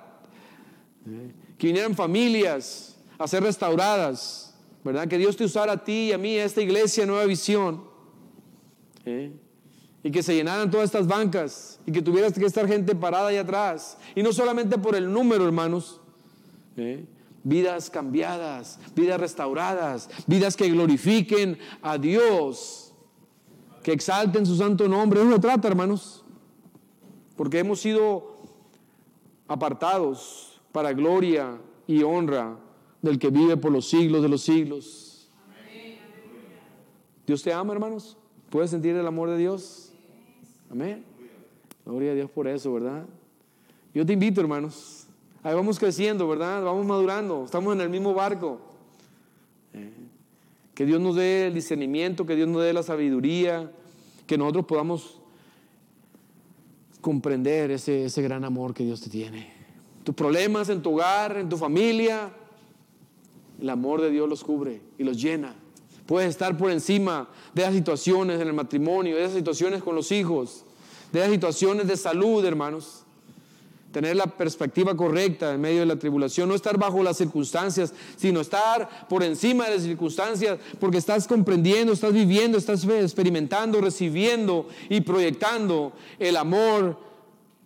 Que 1.59 1.68
vinieran 1.68 1.94
familias 1.94 2.96
a 3.18 3.26
ser 3.26 3.42
restauradas, 3.42 4.55
¿verdad? 4.85 5.09
Que 5.09 5.16
Dios 5.16 5.37
te 5.37 5.44
usara 5.44 5.72
a 5.72 5.85
ti 5.85 6.09
y 6.09 6.12
a 6.12 6.18
mí, 6.18 6.37
a 6.37 6.44
esta 6.44 6.61
iglesia, 6.61 7.07
nueva 7.07 7.24
visión. 7.24 7.85
¿eh? 9.07 9.33
Y 10.02 10.11
que 10.11 10.22
se 10.22 10.35
llenaran 10.35 10.70
todas 10.70 10.87
estas 10.87 11.07
bancas 11.07 11.81
y 11.87 11.92
que 11.92 12.02
tuvieras 12.02 12.33
que 12.33 12.44
estar 12.44 12.66
gente 12.66 12.94
parada 12.94 13.28
ahí 13.28 13.37
atrás. 13.37 13.96
Y 14.14 14.22
no 14.22 14.33
solamente 14.33 14.76
por 14.76 14.96
el 14.96 15.11
número, 15.11 15.44
hermanos. 15.46 16.00
¿eh? 16.76 17.05
Vidas 17.44 17.90
cambiadas, 17.90 18.78
vidas 18.94 19.20
restauradas, 19.20 20.09
vidas 20.26 20.57
que 20.57 20.68
glorifiquen 20.68 21.59
a 21.83 21.98
Dios, 21.98 22.94
que 23.83 23.92
exalten 23.92 24.46
su 24.46 24.57
santo 24.57 24.88
nombre. 24.88 25.20
Eso 25.20 25.33
se 25.33 25.38
trata, 25.38 25.68
hermanos, 25.68 26.24
porque 27.37 27.59
hemos 27.59 27.81
sido 27.81 28.37
apartados 29.48 30.61
para 30.72 30.92
gloria 30.92 31.59
y 31.87 32.02
honra 32.02 32.59
del 33.02 33.18
que 33.18 33.31
vive 33.31 33.57
por 33.57 33.72
los 33.72 33.88
siglos 33.88 34.22
de 34.22 34.28
los 34.28 34.42
siglos. 34.42 35.31
Dios 37.26 37.42
te 37.42 37.52
ama, 37.52 37.72
hermanos. 37.72 38.16
¿Puedes 38.50 38.70
sentir 38.70 38.94
el 38.96 39.07
amor 39.07 39.31
de 39.31 39.38
Dios? 39.38 39.92
Amén. 40.70 41.05
Gloria 41.85 42.12
a 42.12 42.14
Dios 42.14 42.31
por 42.31 42.46
eso, 42.46 42.72
¿verdad? 42.72 43.07
Yo 43.94 44.07
te 44.07 44.12
invito, 44.12 44.40
hermanos. 44.40 45.02
Ahí 45.44 45.55
vamos 45.55 45.78
creciendo, 45.78 46.28
¿verdad? 46.28 46.62
Vamos 46.62 46.87
madurando. 46.87 47.44
Estamos 47.44 47.74
en 47.74 47.81
el 47.81 47.88
mismo 47.88 48.14
barco. 48.14 48.61
Eh, 49.72 49.90
que 50.72 50.87
Dios 50.87 51.00
nos 51.00 51.16
dé 51.16 51.48
el 51.48 51.55
discernimiento, 51.55 52.24
que 52.24 52.37
Dios 52.37 52.48
nos 52.48 52.62
dé 52.62 52.72
la 52.72 52.85
sabiduría, 52.85 53.72
que 54.26 54.38
nosotros 54.38 54.66
podamos 54.66 55.18
comprender 57.00 57.72
ese, 57.72 58.05
ese 58.05 58.22
gran 58.22 58.44
amor 58.44 58.72
que 58.72 58.85
Dios 58.85 59.00
te 59.00 59.11
tiene. 59.11 59.52
Tus 60.05 60.14
problemas 60.14 60.68
en 60.68 60.81
tu 60.81 60.92
hogar, 60.92 61.37
en 61.37 61.48
tu 61.48 61.57
familia, 61.57 62.33
el 63.61 63.68
amor 63.68 64.00
de 64.00 64.11
Dios 64.11 64.28
los 64.28 64.44
cubre 64.44 64.81
y 64.96 65.02
los 65.02 65.20
llena. 65.20 65.57
Puedes 66.07 66.31
estar 66.31 66.57
por 66.57 66.70
encima 66.70 67.28
de 67.52 67.62
las 67.62 67.74
situaciones 67.74 68.40
en 68.40 68.46
el 68.46 68.55
matrimonio, 68.55 69.16
de 69.16 69.22
esas 69.22 69.37
situaciones 69.37 69.83
con 69.83 69.96
los 69.96 70.12
hijos, 70.12 70.64
de 71.12 71.18
las 71.18 71.31
situaciones 71.31 71.88
de 71.88 71.96
salud, 71.96 72.44
hermanos 72.44 73.02
tener 73.92 74.16
la 74.16 74.26
perspectiva 74.26 74.96
correcta 74.96 75.55
en 75.55 75.61
medio 75.61 75.81
de 75.81 75.87
la 75.87 75.96
tribulación, 75.96 76.48
no 76.48 76.55
estar 76.55 76.78
bajo 76.78 77.02
las 77.02 77.18
circunstancias, 77.18 77.92
sino 78.16 78.40
estar 78.40 79.07
por 79.09 79.22
encima 79.22 79.66
de 79.66 79.76
las 79.76 79.83
circunstancias, 79.83 80.59
porque 80.81 80.98
estás 80.98 81.28
comprendiendo, 81.28 81.92
estás 81.92 82.12
viviendo, 82.12 82.59
estás 82.59 82.85
experimentando, 82.85 83.81
recibiendo 83.81 84.66
y 84.88 85.02
proyectando 85.02 85.92
el 86.18 86.37
amor 86.37 86.98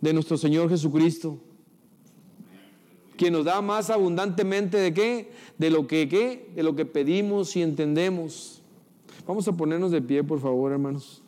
de 0.01 0.13
nuestro 0.13 0.37
Señor 0.37 0.69
Jesucristo, 0.69 1.39
quien 3.17 3.33
nos 3.33 3.45
da 3.45 3.63
más 3.63 3.89
abundantemente 3.89 4.77
de 4.77 4.93
qué, 4.93 5.33
de 5.57 5.71
lo 5.71 5.87
que 5.87 6.09
qué, 6.09 6.51
de 6.55 6.63
lo 6.63 6.77
que 6.77 6.85
pedimos 6.85 7.57
y 7.57 7.63
entendemos. 7.63 8.63
Vamos 9.27 9.49
a 9.49 9.53
ponernos 9.53 9.91
de 9.91 10.03
pie, 10.03 10.23
por 10.23 10.41
favor, 10.41 10.73
hermanos. 10.73 11.23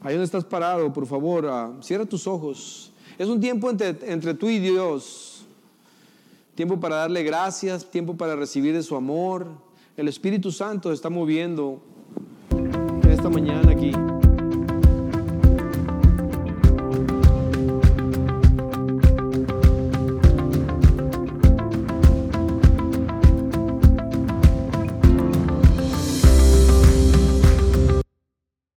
Ahí 0.00 0.14
donde 0.14 0.24
estás 0.24 0.44
parado, 0.44 0.92
por 0.92 1.06
favor, 1.06 1.46
ah, 1.46 1.72
cierra 1.80 2.04
tus 2.04 2.26
ojos. 2.26 2.92
Es 3.18 3.28
un 3.28 3.40
tiempo 3.40 3.70
entre, 3.70 3.96
entre 4.12 4.34
tú 4.34 4.48
y 4.48 4.58
Dios. 4.58 5.44
Tiempo 6.54 6.78
para 6.78 6.96
darle 6.96 7.22
gracias, 7.22 7.90
tiempo 7.90 8.16
para 8.16 8.36
recibir 8.36 8.74
de 8.74 8.82
su 8.82 8.96
amor. 8.96 9.46
El 9.96 10.08
Espíritu 10.08 10.52
Santo 10.52 10.92
está 10.92 11.10
moviendo 11.10 11.82